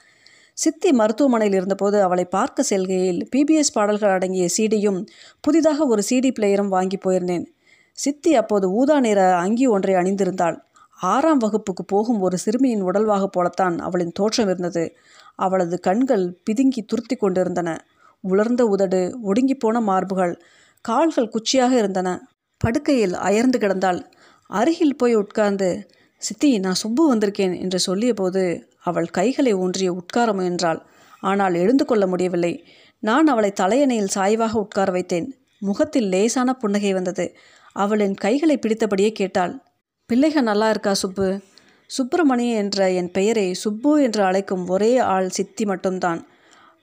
சித்தி 0.57 0.91
மருத்துவமனையில் 0.93 1.57
இருந்தபோது 1.57 2.03
அவளை 2.03 2.25
பார்க்க 2.25 2.63
செல்கையில் 2.63 3.21
பிபிஎஸ் 3.33 3.75
பாடல்கள் 3.75 4.11
அடங்கிய 4.11 4.47
சீடியும் 4.57 5.01
புதிதாக 5.41 5.87
ஒரு 5.87 6.03
சிடி 6.11 6.31
பிளேயரும் 6.39 6.75
வாங்கி 6.77 6.99
போயிருந்தேன். 7.05 7.47
சித்தி 7.99 8.33
அப்போது 8.35 8.67
ஊதா 8.71 8.97
நிற 9.01 9.21
அங்கி 9.37 9.67
ஒன்றை 9.67 9.95
அணிந்திருந்தாள். 9.95 10.57
ஆறாம் 11.01 11.39
வகுப்புக்கு 11.39 11.85
போகும் 11.85 12.21
ஒரு 12.21 12.39
சிறுமியின் 12.39 12.83
உடல்வாக 12.83 13.27
போலத்தான் 13.27 13.79
அவளின் 13.79 14.13
தோற்றம் 14.13 14.49
இருந்தது. 14.49 14.97
அவளது 15.35 15.81
கண்கள் 15.81 16.39
பிதுங்கி 16.51 16.83
துருத்தி 16.87 17.17
கொண்டிருந்தன. 17.17 17.85
உலர்ந்த 18.21 18.65
உதடு 18.65 19.19
ஒடுங்கி 19.23 19.55
போன 19.55 19.81
மார்புகள் 19.81 20.41
கால்கள் 20.81 21.29
குச்சியாக 21.29 21.71
இருந்தன. 21.71 22.29
படுக்கையில் 22.57 23.15
அயர்ந்து 23.15 23.59
கிடந்தாள். 23.59 24.01
அருகில் 24.47 24.97
போய் 24.97 25.15
உட்கார்ந்து 25.15 25.87
சித்தி 26.17 26.59
நான் 26.59 26.75
சுப்பு 26.75 27.15
வந்திருக்கேன் 27.15 27.61
என்று 27.61 27.79
சொல்லியபோது 27.87 28.63
அவள் 28.83 29.07
கைகளை 29.07 29.55
ஊன்றிய 29.55 29.93
உட்கார 29.93 30.33
முயன்றாள். 30.33 30.83
ஆனால் 31.21 31.55
எழுந்து 31.55 31.85
கொள்ள 31.85 32.07
முடியவில்லை. 32.07 32.65
நான் 33.01 33.27
அவளை 33.27 33.53
தலையணையில் 33.61 34.15
சாய்வாக 34.15 34.53
உட்கார 34.53 34.93
வைத்தேன். 34.93 35.27
முகத்தில் 35.59 36.09
லேசான 36.09 36.55
புன்னகை 36.55 36.93
வந்தது. 36.93 37.37
அவளின் 37.73 38.15
கைகளை 38.15 38.59
பிடித்தபடியே 38.59 39.13
கேட்டாள். 39.13 39.63
பிள்ளைகள் 40.11 40.43
நல்லா 40.43 40.71
இருக்கா 40.71 40.95
சுப்பு? 40.95 41.41
சுப்பிரமணி 41.91 42.53
என்ற 42.53 42.91
என் 42.91 43.11
பெயரை 43.11 43.55
சுப்பு 43.55 44.03
என்று 44.03 44.23
அழைக்கும் 44.23 44.67
ஒரே 44.67 44.99
ஆள் 44.99 45.29
சித்தி 45.29 45.65
மட்டும்தான். 45.65 46.27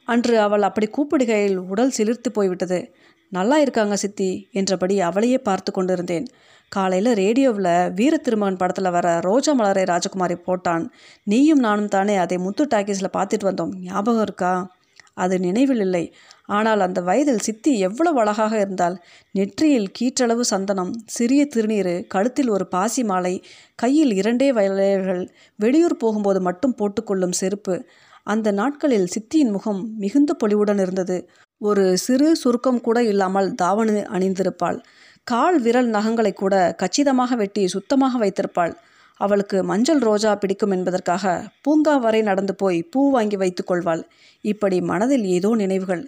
அன்று 0.05 0.39
அவள் 0.39 0.61
அப்படி 0.61 0.87
கூப்பிடுகையில் 0.87 1.55
உடல் 1.55 1.93
சிலிர்த்து 1.97 2.29
போய்விட்டது. 2.33 2.93
நல்லா 3.29 3.57
இருக்காங்க 3.57 3.95
சித்தி 3.95 4.47
என்றபடி 4.51 5.01
அவளையே 5.01 5.37
பார்த்து 5.37 5.71
கொண்டிருந்தேன். 5.71 6.27
காலையில் 6.69 7.13
ரேடியோவில் 7.13 7.91
வீர 7.93 8.17
திருமகன் 8.17 8.57
படத்தில் 8.57 8.91
வர 8.91 9.19
ரோஜா 9.19 9.53
மலரை 9.53 9.83
ராஜகுமாரி 9.83 10.37
போட்டான். 10.47 10.85
நீயும் 11.23 11.59
நானும் 11.59 11.87
தானே 11.87 12.15
அதை 12.15 12.37
முத்து 12.37 12.65
டாக்கீஸில் 12.65 13.15
பார்த்துட்டு 13.17 13.43
வந்தோம். 13.43 13.75
ஞாபகம் 13.79 14.21
இருக்கா? 14.21 14.71
அது 15.13 15.39
நினைவில் 15.39 15.79
இல்லை. 15.79 16.13
ஆனால் 16.49 16.79
அந்த 16.79 17.01
வயதில் 17.01 17.39
சித்தி 17.39 17.79
எவ்வளவு 17.79 18.19
அழகாக 18.19 18.59
இருந்தால். 18.59 18.95
நெற்றியில் 19.31 19.89
கீற்றளவு 19.99 20.41
சந்தனம் 20.41 20.91
சிறிய 21.05 21.47
திருநீர் 21.55 21.93
கழுத்தில் 22.07 22.49
ஒரு 22.49 22.67
பாசி 22.67 23.03
மாலை 23.03 23.43
கையில் 23.75 24.13
இரண்டே 24.13 24.53
வயல்கள் 24.53 25.23
வெளியூர் 25.55 25.97
போகும்போது 25.97 26.41
மட்டும் 26.41 26.75
போட்டுக்கொள்ளும் 26.75 27.31
செருப்பு. 27.31 27.77
அந்த 28.23 28.51
நாட்களில் 28.51 29.07
சித்தியின் 29.07 29.51
முகம் 29.51 29.81
மிகுந்த 29.97 30.31
பொலிவுடன் 30.43 30.79
இருந்தது. 30.79 31.17
ஒரு 31.61 31.97
சிறு 31.97 32.35
சுருக்கம் 32.35 32.81
கூட 32.81 33.03
இல்லாமல் 33.03 33.55
தாவணி 33.55 34.01
அணிந்திருப்பாள். 34.15 34.79
கால் 35.23 35.61
விரல் 35.61 35.89
நகங்களை 35.89 36.33
கூட 36.33 36.55
கச்சிதமாக 36.77 37.35
வெட்டி 37.35 37.67
சுத்தமாக 37.67 38.17
வைத்திருப்பாள். 38.17 38.73
அவளுக்கு 39.19 39.63
மஞ்சள் 39.63 39.99
ரோஜா 39.99 40.35
பிடிக்கும் 40.35 40.71
என்பதற்காக 40.71 41.25
பூங்கா 41.61 41.97
வரை 41.97 42.21
நடந்து 42.21 42.55
போய் 42.55 42.79
பூ 42.83 43.11
வாங்கி 43.11 43.37
வைத்துக் 43.37 43.67
கொள்வாள். 43.67 44.03
இப்படி 44.41 44.81
மனதில் 44.81 45.23
ஏதோ 45.23 45.55
நினைவுகள். 45.55 46.03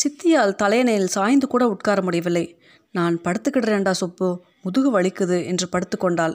சித்தியால் 0.00 0.58
தலையணையில் 0.62 1.06
சாய்ந்து 1.06 1.46
கூட 1.46 1.68
உட்கார 1.68 2.02
முடியவில்லை. 2.02 2.58
நான் 2.92 3.14
படுத்துக்கிடுறேன்டா 3.24 3.90
சுப்பு 3.90 4.28
முதுகு 4.62 5.00
வலிக்குது 5.00 5.44
என்று 5.46 5.66
படுத்துக்கொண்டாள் 5.72 6.34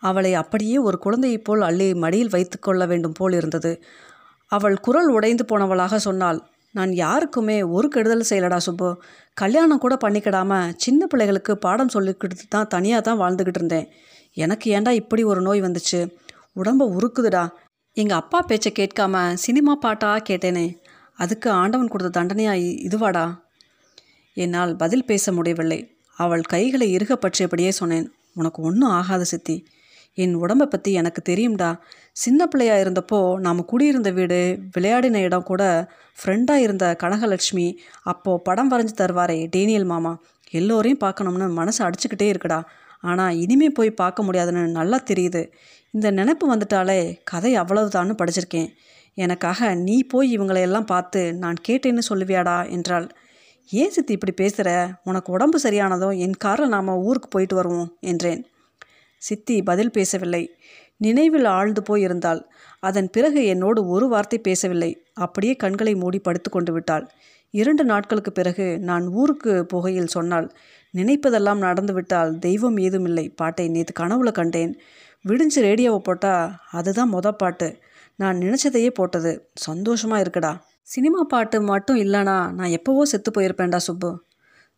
அவளை 0.00 0.34
அப்படியே 0.34 0.78
ஒரு 0.78 0.98
குழந்தையைப் 0.98 1.44
போல் 1.44 1.60
அள்ளி 1.60 1.94
மடியில் 1.94 2.28
வைத்து 2.28 2.58
கொள்ள 2.58 2.86
வேண்டும் 2.86 3.12
போல் 3.12 3.32
இருந்தது. 3.32 3.82
அவள் 4.46 4.76
குரல் 4.76 5.08
உடைந்து 5.08 5.44
போனவளாக 5.44 5.96
சொன்னாள் 5.96 6.40
நான் 6.72 6.92
யாருக்குமே 6.92 7.62
ஒரு 7.62 7.88
கெடுதல் 7.88 8.28
செய்யலடா 8.30 8.56
சுப்பு. 8.56 8.88
கல்யாணம் 9.34 9.78
கூட 9.78 9.94
பண்ணிக்கிடாம 10.04 10.72
சின்ன 10.76 11.06
பிள்ளைகளுக்கு 11.06 11.58
பாடம் 11.58 11.92
சொல்லிக்கிட்டு 11.94 12.46
தான் 12.48 12.66
தனியாக 12.66 13.02
தான் 13.02 13.20
வாழ்ந்துக்கிட்டு 13.20 13.60
இருந்தேன். 13.60 13.88
எனக்கு 14.36 14.78
ஏன்டா 14.78 14.90
இப்படி 14.90 15.22
ஒரு 15.22 15.40
நோய் 15.40 15.62
வந்துச்சு? 15.62 16.00
உடம்ப 16.56 16.86
உருக்குதுடா. 16.96 17.48
எங்கள் 17.96 18.16
அப்பா 18.16 18.40
பேச்சை 18.40 18.72
கேட்காம 18.78 19.32
சினிமா 19.34 19.74
பாட்டாக 19.74 20.24
கேட்டேனே. 20.28 20.66
அதுக்கு 21.20 21.48
ஆண்டவன் 21.50 21.92
கொடுத்த 21.92 22.10
தண்டனையாய் 22.18 22.68
இதுவாடா? 22.88 23.24
என்னால் 24.36 24.72
பதில் 24.76 25.04
பேச 25.04 25.32
முடியவில்லை. 25.32 25.80
அவள் 26.18 26.42
கைகளை 26.52 26.86
இறுக 26.96 27.12
பற்றியபடியே 27.16 27.70
சொன்னேன். 27.70 28.06
உனக்கு 28.34 28.58
ஒன்றும் 28.62 28.90
ஆகாத 28.90 29.22
சித்தி. 29.24 29.56
என் 30.18 30.34
உடம்பை 30.34 30.66
பற்றி 30.66 30.90
எனக்கு 30.92 31.20
தெரியும்டா. 31.28 31.70
சின்ன 32.16 32.46
பிள்ளையாக 32.46 32.82
இருந்தப்போ 32.84 33.18
நாம் 33.38 33.60
குடியிருந்த 33.64 34.10
வீடு 34.10 34.38
விளையாடின 34.76 35.20
இடம் 35.26 35.48
கூட 35.50 35.62
ஃப்ரெண்டாக 36.18 36.64
இருந்த 36.66 36.86
கனகலட்சுமி 37.02 37.66
அப்போது 38.02 38.42
படம் 38.42 38.70
வரைஞ்சி 38.72 38.94
தருவாரே 38.96 39.38
டேனியல் 39.50 39.90
மாமா. 39.92 40.12
எல்லோரையும் 40.50 41.02
பார்க்கணும்னு 41.04 41.48
மனசு 41.60 41.80
அடிச்சுக்கிட்டே 41.84 42.28
இருக்குடா. 42.32 42.60
ஆனால் 43.04 43.36
இனிமே 43.36 43.68
போய் 43.70 43.98
பார்க்க 44.02 44.22
முடியாதுன்னு 44.22 44.64
நல்லா 44.78 44.98
தெரியுது. 45.10 45.42
இந்த 45.94 46.08
நினப்பு 46.10 46.44
வந்துட்டாலே 46.52 47.00
கதை 47.24 47.52
அவ்வளவுதான்னு 47.60 48.14
படிச்சிருக்கேன். 48.20 48.68
எனக்காக 49.24 49.70
நீ 49.86 49.96
போய் 50.02 50.28
இவங்களையெல்லாம் 50.36 50.90
பார்த்து 50.92 51.20
நான் 51.34 51.58
கேட்டேன்னு 51.68 52.02
சொல்லுவியாடா 52.08 52.56
என்றாள். 52.70 53.08
ஏன் 53.70 53.92
சித்தி 53.96 54.12
இப்படி 54.16 54.32
பேசுகிற 54.32 54.70
உனக்கு 55.04 55.28
உடம்பு 55.32 55.58
சரியானதும் 55.62 56.18
என் 56.18 56.36
காரில் 56.44 56.74
நாம் 56.74 56.88
ஊருக்கு 57.06 57.28
போயிட்டு 57.28 57.56
வருவோம் 57.56 57.90
என்றேன். 58.10 58.40
சித்தி 59.22 59.56
பதில் 59.62 59.94
பேசவில்லை. 59.96 60.42
நினைவில் 60.96 61.48
ஆழ்ந்து 61.56 61.82
போய் 61.82 62.04
இருந்தாள் 62.06 62.40
அதன் 62.80 63.08
பிறகு 63.10 63.40
என்னோடு 63.46 63.80
ஒரு 63.86 64.06
வார்த்தை 64.08 64.38
பேசவில்லை. 64.38 64.90
அப்படியே 65.24 65.54
கண்களை 65.54 65.94
மூடி 65.94 66.18
படுத்து 66.18 66.48
கொண்டு 66.50 66.72
விட்டாள். 66.72 67.04
இரண்டு 67.54 67.84
நாட்களுக்கு 67.84 68.32
பிறகு 68.32 68.66
நான் 68.88 69.06
ஊருக்கு 69.20 69.52
போகையில் 69.72 70.14
சொன்னாள் 70.16 70.48
நினைப்பதெல்லாம் 70.94 71.60
நடந்துவிட்டால் 71.66 72.32
தெய்வம் 72.38 72.78
ஏதுமில்லை 72.78 73.24
பாட்டை 73.40 73.66
நேற்று 73.68 73.94
கனவுல 74.00 74.30
கண்டேன். 74.32 74.72
விடிஞ்சு 75.24 75.60
ரேடியோவை 75.60 76.00
போட்டால் 76.04 76.52
அதுதான் 76.70 77.12
மொத 77.14 77.30
பாட்டு. 77.32 77.68
நான் 78.20 78.36
நினச்சதையே 78.36 78.90
போட்டது. 78.90 79.32
சந்தோஷமாக 79.66 80.22
இருக்குடா. 80.24 80.52
சினிமா 80.88 81.20
பாட்டு 81.28 81.56
மட்டும் 81.62 81.96
இல்லைனா 81.96 82.36
நான் 82.58 82.74
எப்போவோ 82.78 83.02
செத்து 83.02 83.30
போயிருப்பேன்டா 83.30 83.80
சுப்பு. 83.88 84.10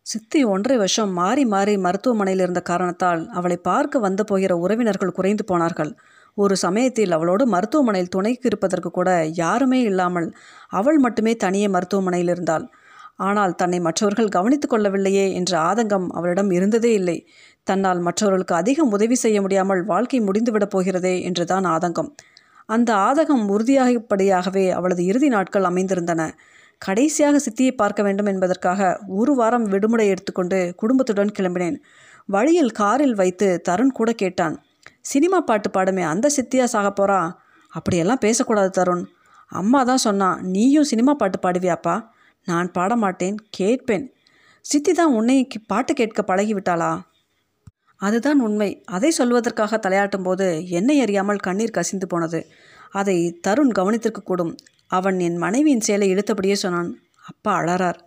சித்தி 0.05 0.39
ஒன்றரை 0.43 0.77
வருஷம் 0.77 1.11
மாறி 1.13 1.43
மாறி 1.45 1.73
மருத்துவமனையில் 1.77 2.43
இருந்த 2.43 2.61
காரணத்தால் 2.61 3.21
அவளை 3.29 3.57
பார்க்க 3.61 3.99
வந்து 3.99 4.23
போகிற 4.23 4.53
உறவினர்கள் 4.57 5.15
குறைந்து 5.17 5.43
போனார்கள். 5.45 5.91
ஒரு 6.37 6.55
சமயத்தில் 6.55 7.11
அவளோடு 7.11 7.43
மருத்துவமனையில் 7.47 8.13
துணைக்கு 8.15 8.47
இருப்பதற்கு 8.49 8.89
கூட 8.89 9.09
யாருமே 9.35 9.79
இல்லாமல் 9.81 10.27
அவள் 10.71 10.99
மட்டுமே 10.99 11.33
தனியே 11.35 11.67
மருத்துவமனையில் 11.67 12.27
இருந்தாள். 12.27 12.65
ஆனால் 13.19 13.53
தன்னை 13.55 13.79
மற்றவர்கள் 13.79 14.29
கவனித்துக் 14.29 14.73
கொள்ளவில்லையே 14.73 15.25
என்ற 15.33 15.51
ஆதங்கம் 15.69 16.07
அவளிடம் 16.09 16.51
இருந்ததே 16.51 16.91
இல்லை. 16.93 17.17
தன்னால் 17.67 17.99
மற்றவர்களுக்கு 17.99 18.55
அதிகம் 18.55 18.91
உதவி 18.91 19.15
செய்ய 19.15 19.37
முடியாமல் 19.41 19.83
வாழ்க்கை 19.83 20.21
முடிந்துவிடப் 20.21 20.73
போகிறதே 20.75 21.15
என்றுதான் 21.21 21.65
ஆதங்கம். 21.65 22.11
அந்த 22.65 22.93
ஆதகம் 22.93 23.45
உறுதியாகப்படியாகவே 23.49 24.69
அவளது 24.69 25.05
இறுதி 25.05 25.27
நாட்கள் 25.27 25.63
அமைந்திருந்தன. 25.63 26.31
கடைசியாக 26.77 27.39
சித்தியை 27.39 27.71
பார்க்க 27.75 28.03
வேண்டும் 28.03 28.25
என்பதற்காக 28.25 28.99
ஒரு 29.07 29.35
வாரம் 29.35 29.63
விடுமுறை 29.63 30.07
எடுத்துக்கொண்டு 30.07 30.73
குடும்பத்துடன் 30.75 31.31
கிளம்பினேன். 31.39 31.77
வழியில் 32.25 32.71
காரில் 32.71 33.15
வைத்து 33.15 33.61
தருண் 33.69 33.91
கூட 33.91 34.11
கேட்டான். 34.11 34.63
சினிமா 35.01 35.41
பாட்டு 35.41 35.69
பாடுமே 35.69 36.01
அந்த 36.01 36.29
சித்தியா 36.37 36.63
சாக 36.63 36.89
போறா? 36.89 37.31
அப்படியெல்லாம் 37.69 38.17
பேசக்கூடாது 38.17 38.83
தருண். 38.83 39.03
அம்மா 39.47 39.83
தான் 39.83 39.97
சொன்னா 39.97 40.39
நீயும் 40.41 40.83
சினிமா 40.83 41.13
பாட்டு 41.13 41.37
பாடுவியாப்பா? 41.39 42.05
நான் 42.45 42.71
பாட 42.71 42.95
மாட்டேன் 42.95 43.37
கேட்பேன். 43.49 44.13
சித்தி 44.61 44.93
தான் 44.93 45.13
உன்னை 45.13 45.47
பாட்டு 45.67 45.93
கேட்க 45.93 46.35
பழகிவிட்டாளா? 46.35 47.01
அதுதான் 48.05 48.39
உண்மை. 48.39 48.69
அதை 48.85 49.09
சொல்வதற்காக 49.17 49.79
தலையாட்டும் 49.85 50.23
போது 50.23 50.47
என்னை 50.69 50.95
அறியாமல் 51.01 51.45
கண்ணீர் 51.47 51.77
கசிந்து 51.77 52.07
போனது. 52.07 52.39
அதை 52.91 53.17
தருண் 53.47 53.73
கவனித்திருக்கக்கூடும் 53.79 54.53
அவன் 54.91 55.19
என் 55.19 55.37
மனைவியின் 55.37 55.85
செயலை 55.87 56.07
இழுத்தபடியே 56.13 56.55
சொன்னான். 56.55 56.89
அப்பா 57.25 57.51
அழறார். 57.59 57.99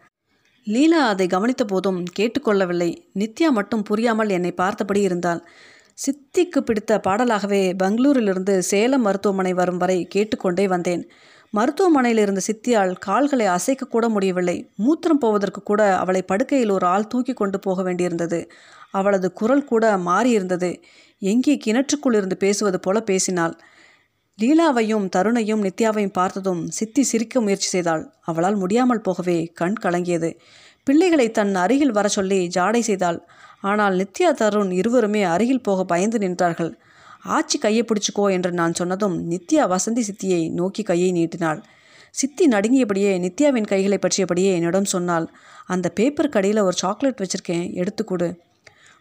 லீலா 0.67 1.01
அதை 1.07 1.27
கவனித்த 1.27 1.65
போதும் 1.65 2.01
கேட்டுக்கொள்ளவில்லை. 2.19 2.91
நித்யா 3.15 3.49
மட்டும் 3.51 3.83
புரியாமல் 3.83 4.29
என்னை 4.29 4.53
பார்த்தபடி 4.53 5.01
இருந்தாள். 5.01 5.41
சித்திக்கு 5.99 6.61
பிடித்த 6.61 6.93
பாடலாகவே 7.07 7.61
பெங்களூரிலிருந்து 7.83 8.55
சேலம் 8.71 9.05
மருத்துவமனை 9.07 9.53
வரும் 9.55 9.81
வரை 9.83 9.99
கேட்டுக்கொண்டே 10.15 10.65
வந்தேன். 10.69 11.05
மருத்துவமனையில் 11.51 12.21
இருந்த 12.23 12.41
சித்தியால் 12.49 12.93
கால்களை 12.99 13.47
அசைக்க 13.47 13.85
கூட 13.87 14.07
முடியவில்லை. 14.09 14.57
மூத்திரம் 14.79 15.21
போவதற்கு 15.21 15.61
கூட 15.63 15.83
அவளை 15.97 16.23
படுக்கையில் 16.23 16.71
ஒரு 16.71 16.87
ஆள் 16.87 17.07
தூக்கி 17.07 17.33
கொண்டு 17.33 17.59
போக 17.59 17.83
வேண்டியிருந்தது. 17.83 18.41
அவளது 18.99 19.29
குரல் 19.33 19.69
கூட 19.71 19.85
மாறியிருந்தது. 20.09 20.71
எங்கே 21.23 21.55
கிணற்றுக்குள் 21.65 22.17
இருந்து 22.19 22.37
பேசுவது 22.37 22.79
போல 22.81 22.97
பேசினாள். 23.11 23.55
லீலாவையும் 24.39 25.07
தருணையும் 25.15 25.63
நித்யாவையும் 25.67 26.17
பார்த்ததும் 26.19 26.63
சித்தி 26.79 27.03
சிரிக்க 27.03 27.41
முயற்சி 27.41 27.69
செய்தாள். 27.69 28.03
அவளால் 28.31 28.59
முடியாமல் 28.63 29.05
போகவே 29.07 29.39
கண் 29.61 29.79
கலங்கியது. 29.85 30.31
பிள்ளைகளை 30.87 31.27
தன் 31.31 31.55
அருகில் 31.63 31.95
வர 31.99 32.07
சொல்லி 32.09 32.41
ஜாடை 32.57 32.83
செய்தாள். 32.89 33.19
ஆனால் 33.61 33.95
நித்யா 34.01 34.31
தருண் 34.41 34.73
இருவருமே 34.81 35.23
அருகில் 35.35 35.65
போக 35.69 35.81
பயந்து 35.93 36.19
நின்றார்கள். 36.25 36.73
ஆச்சி 37.37 37.57
கையை 37.59 37.83
பிடிச்சுக்கோ 37.85 38.25
என்று 38.35 38.51
நான் 38.53 38.77
சொன்னதும் 38.81 39.17
நித்யா 39.31 39.63
வசந்தி 39.73 40.03
சித்தியை 40.09 40.43
நோக்கி 40.59 40.83
கையை 40.83 41.11
நீட்டினாள். 41.11 41.61
சித்தி 42.15 42.45
நடுங்கியபடியே 42.47 43.13
நித்யாவின் 43.25 43.71
கைகளை 43.73 43.99
பற்றியபடியே 43.99 44.51
என்னிடம் 44.59 44.93
சொன்னாள். 44.93 45.27
அந்த 45.67 45.87
பேப்பர் 45.99 46.35
கடையில் 46.37 46.67
ஒரு 46.67 46.77
சாக்லேட் 46.83 47.23
வச்சுருக்கேன் 47.23 47.67
எடுத்துக்கொடு 47.81 48.29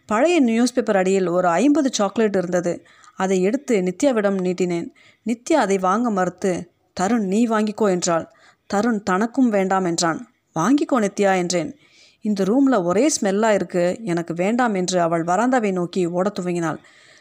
பழைய 0.06 0.40
நியூஸ் 0.40 0.72
பேப்பர் 0.72 0.96
அடியில் 0.96 1.26
ஒரு 1.26 1.48
ஐம்பது 1.48 1.92
சாக்லேட் 1.92 2.36
இருந்தது. 2.36 2.86
அதை 3.14 3.42
எடுத்து 3.42 3.80
நித்யாவிடம் 3.80 4.40
நீட்டினேன். 4.40 4.88
நித்யா 5.26 5.52
அதை 5.52 5.78
வாங்க 5.78 6.10
மறுத்து. 6.10 6.70
தருண் 7.00 7.26
நீ 7.26 7.46
வாங்கிக்கோ 7.46 7.88
என்றாள். 7.88 8.28
தருண் 8.74 9.02
தனக்கும் 9.02 9.48
வேண்டாம் 9.48 9.84
என்றான். 9.84 10.34
வாங்கிக்கோ 10.54 10.92
நித்யா 10.92 11.36
என்றேன். 11.36 11.76
இந்த 12.20 12.44
ரூமில் 12.44 12.74
ஒரே 12.74 13.10
ஸ்மெல்லாக 13.20 13.54
இருக்கு. 13.54 14.00
எனக்கு 14.04 14.34
வேண்டாம் 14.34 14.74
என்று 14.74 15.00
அவள் 15.00 15.24
வராந்தாவை 15.24 15.72
நோக்கி 15.72 16.06
ஓடத் 16.06 16.38
துவங்கினாள். 16.38 16.76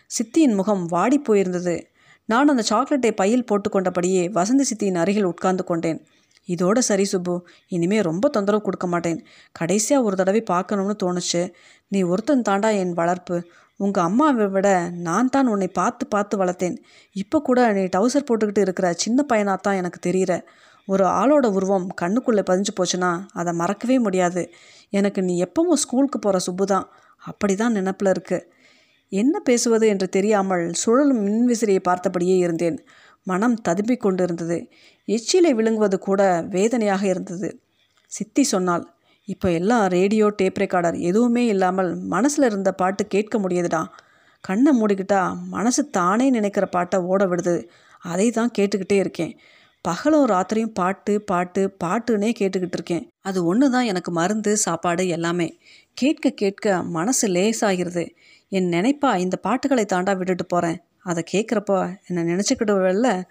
சித்தியின் 0.05 0.55
முகம் 0.55 0.85
வாடி 0.85 1.21
போயிருந்தது. 1.27 1.81
நான் 2.25 2.47
அந்த 2.47 2.61
சாக்லேட்டை 2.61 3.11
பையில் 3.11 3.45
போட்டுக்கொண்டபடியே 3.51 4.29
வசந்தி 4.31 4.61
சித்தியின் 4.61 4.95
அருகில் 4.95 5.23
உட்கார்ந்து 5.23 5.63
கொண்டேன். 5.63 6.05
இதோட 6.47 6.77
சரி 6.89 7.05
சுப்பு. 7.05 7.35
இனிமே 7.67 7.99
ரொம்ப 8.01 8.29
தொந்தரவு 8.29 8.61
கொடுக்க 8.61 8.87
மாட்டேன். 8.87 9.19
கடைசியாக 9.51 10.05
ஒரு 10.07 10.15
தடவை 10.15 10.41
பார்க்கணும்னு 10.53 10.95
தோணுச்சு. 11.03 11.41
நீ 11.87 12.01
ஒருத்தன் 12.03 12.45
தாண்டா 12.49 12.71
என் 12.81 12.93
வளர்ப்பு. 12.93 13.37
உங்கள் 13.79 14.03
அம்மாவை 14.03 14.45
விட 14.47 14.67
நான் 15.07 15.29
தான் 15.29 15.47
உன்னை 15.47 15.67
பார்த்து 15.79 16.03
பார்த்து 16.07 16.35
வளர்த்தேன். 16.43 16.75
இப்போ 17.15 17.37
கூட 17.41 17.59
நீ 17.73 17.83
டவுசர் 17.95 18.27
போட்டுக்கிட்டு 18.27 18.61
இருக்கிற 18.67 18.93
சின்ன 18.93 19.19
பையனாக 19.23 19.59
தான் 19.61 19.75
எனக்கு 19.75 19.99
தெரிகிற 19.99 20.33
ஒரு 20.87 21.03
ஆளோட 21.19 21.45
உருவம் 21.57 21.87
கண்ணுக்குள்ளே 22.01 22.43
பதிஞ்சு 22.49 22.73
போச்சுன்னா 22.79 23.11
அதை 23.33 23.51
மறக்கவே 23.53 23.97
முடியாது. 23.99 24.43
எனக்கு 24.89 25.21
நீ 25.21 25.33
எப்பவும் 25.45 25.81
ஸ்கூலுக்கு 25.83 26.19
போகிற 26.19 26.39
சுப்பு 26.39 26.65
தான். 26.65 26.85
அப்படி 27.21 27.53
தான் 27.55 27.71
நினப்பில் 27.71 28.09
இருக்கு. 28.09 28.37
என்ன 29.11 29.35
பேசுவது 29.39 29.85
என்று 29.87 30.07
தெரியாமல் 30.09 30.63
சுழலும் 30.73 31.21
மின்விசிறியை 31.25 31.81
பார்த்தபடியே 31.89 32.35
இருந்தேன். 32.37 32.77
மனம் 33.25 33.55
ததும்பிக் 33.67 34.03
கொண்டிருந்தது. 34.05 34.57
எச்சிலை 35.07 35.51
விழுங்குவது 35.53 35.99
கூட 35.99 36.21
வேதனையாக 36.49 37.07
இருந்தது. 37.07 37.49
சித்தி 38.11 38.43
சொன்னால் 38.43 38.93
இப்போ 39.27 39.51
எல்லாம் 39.51 39.87
ரேடியோ 39.87 40.27
டேப் 40.29 40.59
ரெக்கார்டர் 40.59 40.97
எதுவுமே 40.99 41.45
இல்லாமல் 41.45 41.95
மனசில் 41.95 42.45
இருந்த 42.45 42.71
பாட்டு 42.71 43.07
கேட்க 43.07 43.39
முடியுதுடா. 43.39 43.81
கண்ணை 44.41 44.71
மூடிக்கிட்டா 44.79 45.21
மனசு 45.47 45.89
தானே 45.89 46.29
நினைக்கிற 46.29 46.65
பாட்டை 46.65 46.99
ஓட 46.99 47.25
விடுது. 47.25 47.55
அதை 47.99 48.31
தான் 48.31 48.51
கேட்டுக்கிட்டே 48.57 48.97
இருக்கேன். 48.99 49.33
பகலும் 49.81 50.27
ராத்திரியும் 50.27 50.73
பாட்டு 50.73 51.21
பாட்டு 51.21 51.61
பாட்டுன்னே 51.83 52.29
கேட்டுக்கிட்டு 52.39 52.77
இருக்கேன். 52.79 53.03
அது 53.21 53.45
ஒன்று 53.45 53.69
தான் 53.69 53.85
எனக்கு 53.85 54.11
மருந்து 54.11 54.57
சாப்பாடு 54.57 55.07
எல்லாமே. 55.07 55.47
கேட்க 55.93 56.29
கேட்க 56.29 56.83
மனசு 56.83 57.27
லேசாகிறது 57.27 58.05
என் 58.51 58.69
நினைப்பா 58.69 59.11
இந்த 59.17 59.35
பாட்டுகளை 59.37 59.85
தாண்டா 59.93 60.17
விட்டுட்டு 60.17 60.45
போகிறேன் 60.45 60.79
அதை 61.05 61.23
கேட்குறப்போ 61.31 61.77
என்னை 62.07 62.23
நினச்சிக்கிடுவல்ல. 62.33 63.23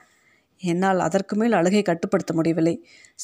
என்னால் 0.63 1.01
அதற்கு 1.01 1.37
மேல் 1.37 1.53
அழுகை 1.53 1.83
கட்டுப்படுத்த 1.83 2.33
முடியவில்லை. 2.35 2.75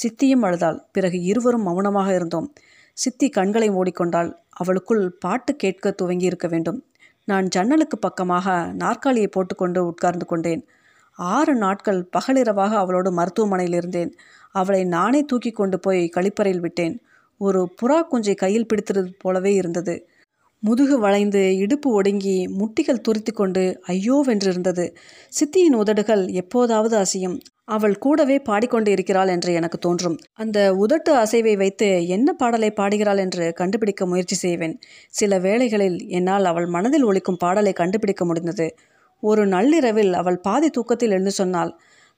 சித்தியும் 0.01 0.45
அழுதாள். 0.47 0.79
பிறகு 0.93 1.19
இருவரும் 1.23 1.67
மௌனமாக 1.69 2.15
இருந்தோம். 2.15 2.49
சித்தி 2.93 3.29
கண்களை 3.29 3.71
மூடிக்கொண்டால் 3.71 4.31
அவளுக்குள் 4.51 5.05
பாட்டு 5.19 5.57
கேட்க 5.57 5.91
துவங்கி 5.91 6.25
இருக்க 6.25 6.49
வேண்டும். 6.49 6.85
நான் 7.25 7.49
ஜன்னலுக்கு 7.49 7.99
பக்கமாக 7.99 8.73
நாற்காலியை 8.73 9.29
போட்டுக்கொண்டு 9.29 9.87
உட்கார்ந்து 9.87 10.27
கொண்டேன். 10.27 10.63
ஆறு 11.19 11.55
நாட்கள் 11.55 12.09
பகலிரவாக 12.17 12.73
அவளோடு 12.75 13.11
மருத்துவமனையில் 13.13 13.77
இருந்தேன். 13.77 14.13
அவளை 14.55 14.85
நானே 14.85 15.21
தூக்கி 15.25 15.51
கொண்டு 15.51 15.79
போய் 15.81 16.11
கழிப்பறையில் 16.17 16.61
விட்டேன். 16.61 16.95
ஒரு 17.41 17.61
புறா 17.83 17.99
குஞ்சை 18.13 18.35
கையில் 18.35 18.67
பிடித்தது 18.67 19.03
போலவே 19.19 19.53
இருந்தது. 19.55 19.95
முதுகு 20.63 20.97
வளைந்து 20.99 21.43
இடுப்பு 21.57 21.89
ஒடுங்கி 21.93 22.35
முட்டிகள் 22.59 23.03
துரித்து 23.03 23.33
கொண்டு 23.33 23.63
ஐயோவென்றிருந்தது 23.89 24.85
சித்தியின் 25.33 25.77
உதடுகள் 25.77 26.23
எப்போதாவது 26.33 26.97
அசையும். 26.97 27.37
அவள் 27.65 27.95
கூடவே 27.99 28.37
பாடிக்கொண்டு 28.41 28.91
இருக்கிறாள் 28.91 29.29
என்று 29.29 29.51
எனக்கு 29.53 29.79
தோன்றும். 29.79 30.17
அந்த 30.35 30.59
உதட்டு 30.79 31.13
அசைவை 31.15 31.55
வைத்து 31.57 31.89
என்ன 32.09 32.33
பாடலை 32.33 32.71
பாடுகிறாள் 32.73 33.19
என்று 33.19 33.47
கண்டுபிடிக்க 33.53 34.07
முயற்சி 34.07 34.37
செய்வேன். 34.37 34.75
சில 35.11 35.39
வேளைகளில் 35.39 35.99
என்னால் 36.11 36.45
அவள் 36.45 36.69
மனதில் 36.69 37.07
ஒழிக்கும் 37.07 37.41
பாடலை 37.45 37.73
கண்டுபிடிக்க 37.73 38.25
முடிந்தது. 38.25 38.67
ஒரு 39.23 39.43
நள்ளிரவில் 39.47 40.13
அவள் 40.15 40.39
பாதி 40.41 40.71
தூக்கத்தில் 40.71 41.11
எழுந்து 41.11 41.35
சொன்னாள் 41.41 41.73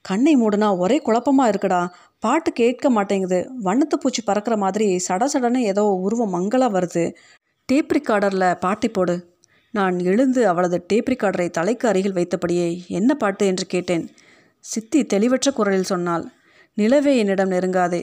கண்ணை 0.05 0.33
மூடுனா 0.37 0.69
ஒரே 0.79 0.97
குழப்பமாக 0.99 1.51
இருக்குடா. 1.53 1.81
பாட்டு 2.23 2.51
கேட்க 2.53 2.87
மாட்டேங்குது. 2.91 3.39
வண்ணத்து 3.65 3.97
பூச்சி 3.99 4.23
பறக்கிற 4.23 4.55
மாதிரி 4.57 4.89
சட 5.09 5.25
சடனு 5.35 5.61
ஏதோ 5.65 5.85
உருவம் 6.07 6.35
மங்களா 6.37 6.69
வருது. 6.77 7.05
டேப் 7.69 7.93
ரிகார்டரில் 7.93 8.55
பாட்டை 8.55 8.89
போடு. 8.89 9.15
நான் 9.71 9.99
எழுந்து 9.99 10.49
அவளது 10.49 10.85
டேப் 10.87 11.09
ரிகார்டரை 11.09 11.51
தலைக்கு 11.51 11.89
அருகில் 11.89 12.15
வைத்தபடியே 12.15 12.87
என்ன 12.89 13.15
பாட்டு 13.15 13.47
என்று 13.47 13.67
கேட்டேன். 13.67 14.05
சித்தி 14.65 15.01
தெளிவற்ற 15.05 15.51
குரலில் 15.53 15.91
சொன்னாள் 15.93 16.25
நிலவே 16.75 17.19
என்னிடம் 17.19 17.51
நெருங்காதே. 17.51 18.03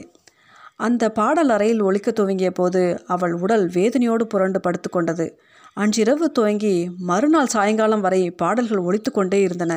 அந்த 0.76 1.10
பாடல் 1.10 1.48
அறையில் 1.48 1.82
ஒழிக்க 1.82 2.10
துவங்கிய 2.10 2.50
போது 2.50 2.82
அவள் 3.06 3.32
உடல் 3.32 3.66
வேதனையோடு 3.68 4.22
புரண்டு 4.22 4.60
படுத்துக்கொண்டது 4.60 5.26
அன்றிரவு 5.74 6.26
துவங்கி 6.32 6.74
மறுநாள் 6.98 7.46
சாயங்காலம் 7.46 8.00
வரை 8.00 8.30
பாடல்கள் 8.30 8.78
ஒழித்து 8.78 9.10
கொண்டே 9.12 9.40
இருந்தன. 9.40 9.72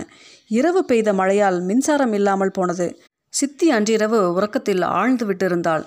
இரவு 0.47 0.85
பெய்த 0.85 1.13
மழையால் 1.13 1.59
மின்சாரம் 1.61 2.13
இல்லாமல் 2.13 2.51
போனது. 2.51 2.87
சித்தி 3.33 3.67
அன்றிரவு 3.69 4.19
உறக்கத்தில் 4.33 4.81
ஆழ்ந்து 4.81 5.25
விட்டிருந்தாள். 5.25 5.83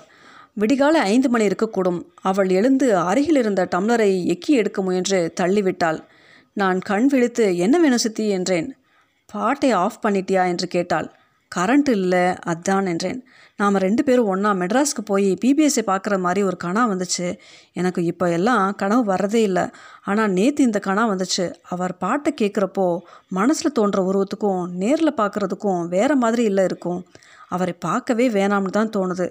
விடிகாலை 0.59 1.01
ஐந்து 1.05 1.29
மணி 1.29 1.47
இருக்கக்கூடும். 1.47 2.03
அவள் 2.21 2.49
எழுந்து 2.49 2.97
அருகில் 2.97 3.35
இருந்த 3.35 3.67
டம்ளரை 3.75 4.11
எக்கி 4.33 4.47
எடுக்க 4.47 4.81
முயன்று 4.81 5.33
தள்ளிவிட்டாள். 5.41 5.99
நான் 6.53 6.79
கண் 6.79 7.05
விழித்து 7.05 7.57
என்ன 7.57 7.79
வேணும் 7.79 7.97
சித்தி? 7.97 8.29
என்றேன். 8.29 8.75
பாட்டை 9.25 9.71
ஆஃப் 9.71 10.05
பண்ணிட்டியா? 10.05 10.47
என்று 10.47 10.67
கேட்டாள். 10.67 11.11
கரண்ட் 11.51 11.89
இல்லை 11.89 12.19
அதான் 12.19 12.87
என்றேன். 12.87 13.25
நாம் 13.55 13.75
ரெண்டு 13.75 14.03
பேரும் 14.03 14.25
ஒன்றா 14.25 14.51
மெட்ராஸ்க்கு 14.51 15.03
போய் 15.05 15.37
பிபிஎஸ்ஐ 15.45 15.83
பார்க்குற 15.85 16.19
மாதிரி 16.19 16.43
ஒரு 16.43 16.57
கணா 16.63 16.83
வந்துச்சு. 16.93 17.37
எனக்கு 17.73 18.03
இப்போ 18.03 18.31
எல்லாம் 18.31 18.75
கனவு 18.75 19.13
வர்றதே 19.13 19.41
இல்லை. 19.49 19.65
ஆனால் 20.03 20.31
நேற்று 20.31 20.63
இந்த 20.63 20.81
கணா 20.85 21.05
வந்துச்சு. 21.13 21.53
அவர் 21.69 21.97
பாட்டை 21.97 22.33
கேட்குறப்போ 22.41 22.99
மனசில் 23.29 23.71
தோன்ற 23.71 24.01
உருவத்துக்கும் 24.11 24.69
நேரில் 24.69 25.17
பார்க்குறதுக்கும் 25.17 25.87
வேறு 25.87 26.15
மாதிரி 26.15 26.43
இல்லை 26.43 26.63
இருக்கும். 26.63 27.05
அவரை 27.47 27.73
பார்க்கவே 27.79 28.29
வேணாம்னு 28.29 28.77
தான் 28.77 28.95
தோணுது. 28.97 29.27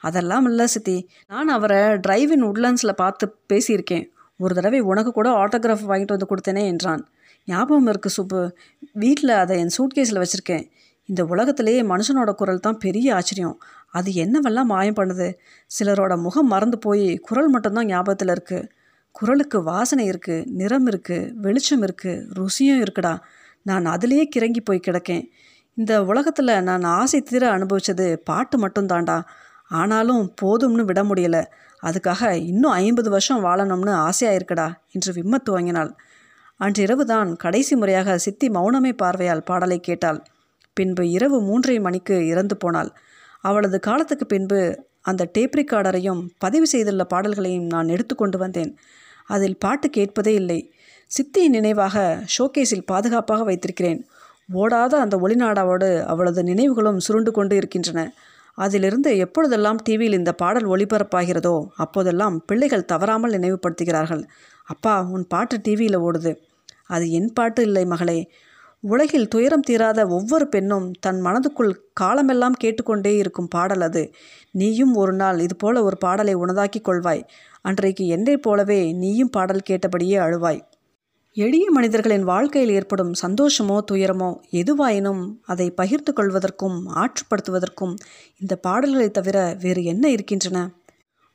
அதெல்லாம் 0.00 0.46
இல்லை 0.50 0.66
சித்தி. 0.74 0.96
நான் 1.32 1.48
அவரை 1.48 1.80
டிரைவின் 2.06 2.44
உட்லண்ட்ஸில் 2.50 2.98
பார்த்து 3.02 3.26
பேசியிருக்கேன். 3.52 4.04
ஒரு 4.36 4.54
தடவை 4.54 4.80
உனக்கு 4.90 5.12
கூட 5.12 5.28
ஆட்டோகிராஃப் 5.42 5.88
வாங்கிட்டு 5.90 6.16
வந்து 6.16 6.30
கொடுத்தேனே 6.32 6.64
என்றான். 6.72 7.02
ஞாபகம் 7.48 7.88
இருக்குது 7.92 8.16
சுப்பு. 8.18 8.40
வீட்டில் 9.02 9.34
அதை 9.42 9.54
என் 9.62 9.74
சூட்கேஸில் 9.78 10.22
வச்சுருக்கேன். 10.22 10.64
இந்த 11.08 11.22
உலகத்திலேயே 11.24 11.82
மனுஷனோட 11.92 12.30
குரல் 12.40 12.64
தான் 12.66 12.78
பெரிய 12.84 13.14
ஆச்சரியம். 13.18 13.56
அது 13.98 14.10
என்னவெல்லாம் 14.24 14.70
மாயம் 14.72 14.98
பண்ணுது? 14.98 15.28
சிலரோட 15.70 16.14
முகம் 16.24 16.50
மறந்து 16.54 16.78
போய் 16.78 17.06
குரல் 17.28 17.50
மட்டும்தான் 17.54 17.88
ஞாபகத்தில் 17.92 18.32
இருக்குது 18.36 18.68
குரலுக்கு 19.14 19.58
வாசனை 19.62 20.04
இருக்குது 20.10 20.46
நிறம் 20.58 20.86
இருக்குது 20.86 21.30
வெளிச்சம் 21.44 21.84
இருக்குது 21.86 22.24
ருசியும் 22.38 22.82
இருக்குடா. 22.84 23.14
நான் 23.62 23.86
அதிலேயே 23.94 24.28
கிறங்கி 24.34 24.60
போய் 24.64 24.86
கிடக்கேன். 24.86 25.24
இந்த 25.74 25.92
உலகத்தில் 26.04 26.52
நான் 26.62 26.84
ஆசை 26.98 27.20
தீர 27.20 27.44
அனுபவித்தது 27.56 28.06
பாட்டு 28.28 28.56
மட்டும்தான்டா. 28.66 29.18
ஆனாலும் 29.68 30.34
போதும்னு 30.42 30.84
விட 30.84 31.02
முடியல. 31.02 31.44
அதுக்காக 31.82 32.30
இன்னும் 32.30 32.70
ஐம்பது 32.70 33.10
வருஷம் 33.10 33.44
வாழணும்னு 33.44 33.90
ஆசையாக 33.90 34.38
இருக்கடா 34.38 34.72
என்று 34.90 35.12
விம்மத் 35.12 35.48
துவங்கினாள். 35.50 35.92
அன்றிரவு 36.56 37.04
தான் 37.04 37.36
கடைசி 37.36 37.76
முறையாக 37.76 38.18
சித்தி 38.18 38.48
மௌனமே 38.48 38.92
பார்வையால் 38.92 39.42
பாடலை 39.42 39.80
கேட்டாள். 39.80 40.24
பின்பு 40.72 41.10
இரவு 41.10 41.42
மூன்றரை 41.42 41.80
மணிக்கு 41.80 42.26
இறந்து 42.26 42.56
போனாள். 42.56 42.92
அவளது 43.40 43.80
காலத்துக்கு 43.80 44.26
பின்பு 44.26 44.86
அந்த 45.00 45.28
டேப் 45.32 45.54
ரெக்கார்டரையும் 45.56 46.28
பதிவு 46.38 46.66
செய்துள்ள 46.66 47.04
பாடல்களையும் 47.04 47.64
நான் 47.64 47.88
எடுத்துக்கொண்டு 47.88 48.38
வந்தேன். 48.38 48.76
அதில் 49.26 49.58
பாட்டு 49.58 49.90
கேட்பதே 49.90 50.34
இல்லை. 50.34 50.72
சித்தியின் 51.06 51.48
நினைவாக 51.48 52.24
ஷோகேஸில் 52.38 52.86
பாதுகாப்பாக 52.86 53.44
வைத்திருக்கிறேன். 53.44 54.06
ஓடாத 54.54 54.94
அந்த 54.98 55.16
ஒளிநாடாவோடு 55.16 56.04
அவளது 56.04 56.42
நினைவுகளும் 56.42 56.98
சுருண்டு 56.98 57.32
கொண்டு 57.32 57.56
இருக்கின்றன. 57.56 58.12
அதிலிருந்து 58.58 59.10
எப்பொழுதெல்லாம் 59.16 59.80
டிவியில் 59.84 60.18
இந்த 60.18 60.32
பாடல் 60.32 60.66
ஒளிபரப்பாகிறதோ 60.66 61.54
அப்போதெல்லாம் 61.76 62.36
பிள்ளைகள் 62.46 62.84
தவறாமல் 62.84 63.32
நினைவுபடுத்துகிறார்கள். 63.32 64.22
அப்பா 64.64 64.94
உன் 65.02 65.26
பாட்டு 65.26 65.56
டிவியில் 65.62 65.98
ஓடுது. 65.98 66.32
அது 66.86 67.10
என் 67.10 67.32
பாட்டு 67.32 67.62
இல்லை 67.62 67.84
மகளே. 67.84 68.18
உலகில் 68.80 69.28
துயரம் 69.28 69.64
தீராத 69.66 70.06
ஒவ்வொரு 70.06 70.48
பெண்ணும் 70.48 70.90
தன் 71.00 71.20
மனதுக்குள் 71.24 71.72
காலமெல்லாம் 71.92 72.56
கேட்டுக்கொண்டே 72.58 73.12
இருக்கும் 73.16 73.48
பாடல் 73.48 73.80
அது. 73.80 74.02
நீயும் 74.52 74.94
ஒரு 74.94 75.12
நாள் 75.12 75.38
இதுபோல 75.38 75.82
ஒரு 75.82 75.98
பாடலை 75.98 76.34
உனதாக்கிக் 76.36 76.88
கொள்வாய். 76.88 77.24
அன்றைக்கு 77.60 78.06
என்னைப் 78.06 78.42
போலவே 78.42 78.92
நீயும் 78.92 79.30
பாடல் 79.30 79.66
கேட்டபடியே 79.70 80.18
அழுவாய். 80.18 80.60
எளிய 81.38 81.70
மனிதர்களின் 81.70 82.22
வாழ்க்கையில் 82.22 82.74
ஏற்படும் 82.74 83.12
சந்தோஷமோ 83.22 83.78
துயரமோ 83.92 84.40
எதுவாயினும் 84.52 85.34
அதை 85.42 85.70
பகிர்ந்து 85.70 86.12
கொள்வதற்கும் 86.12 86.78
ஆற்றுப்படுத்துவதற்கும் 86.94 87.94
இந்த 88.38 88.56
பாடல்களை 88.56 89.10
தவிர 89.10 89.56
வேறு 89.60 89.84
என்ன 89.84 90.10
இருக்கின்றன? 90.10 90.74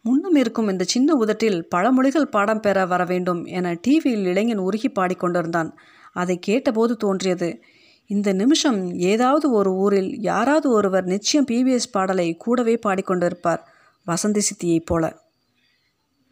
முன்னும் 0.02 0.36
இருக்கும் 0.36 0.70
இந்த 0.70 0.84
சின்ன 0.84 1.16
உதட்டில் 1.16 1.68
பழமொழிகள் 1.76 2.32
பாடம் 2.32 2.60
பெற 2.60 2.86
வர 2.86 3.06
வேண்டும் 3.06 3.46
என 3.46 3.74
டிவியில் 3.82 4.26
இளைஞன் 4.26 4.58
உருகி 4.58 4.92
பாடிக்கொண்டிருந்தான் 4.96 5.72
அதை 6.14 6.40
கேட்டபோது 6.40 6.98
தோன்றியது 6.98 7.60
இந்த 8.08 8.34
நிமிஷம் 8.34 8.94
ஏதாவது 8.94 9.52
ஒரு 9.52 9.74
ஊரில் 9.74 10.22
யாராவது 10.22 10.72
ஒருவர் 10.72 11.04
நிச்சயம் 11.04 11.46
பிபிஎஸ் 11.52 11.92
பாடலை 11.92 12.36
கூடவே 12.38 12.80
பாடிக்கொண்டிருப்பார் 12.86 13.64
வசந்தி 14.08 14.42
சித்தியைப் 14.50 14.86
போல. 14.86 15.23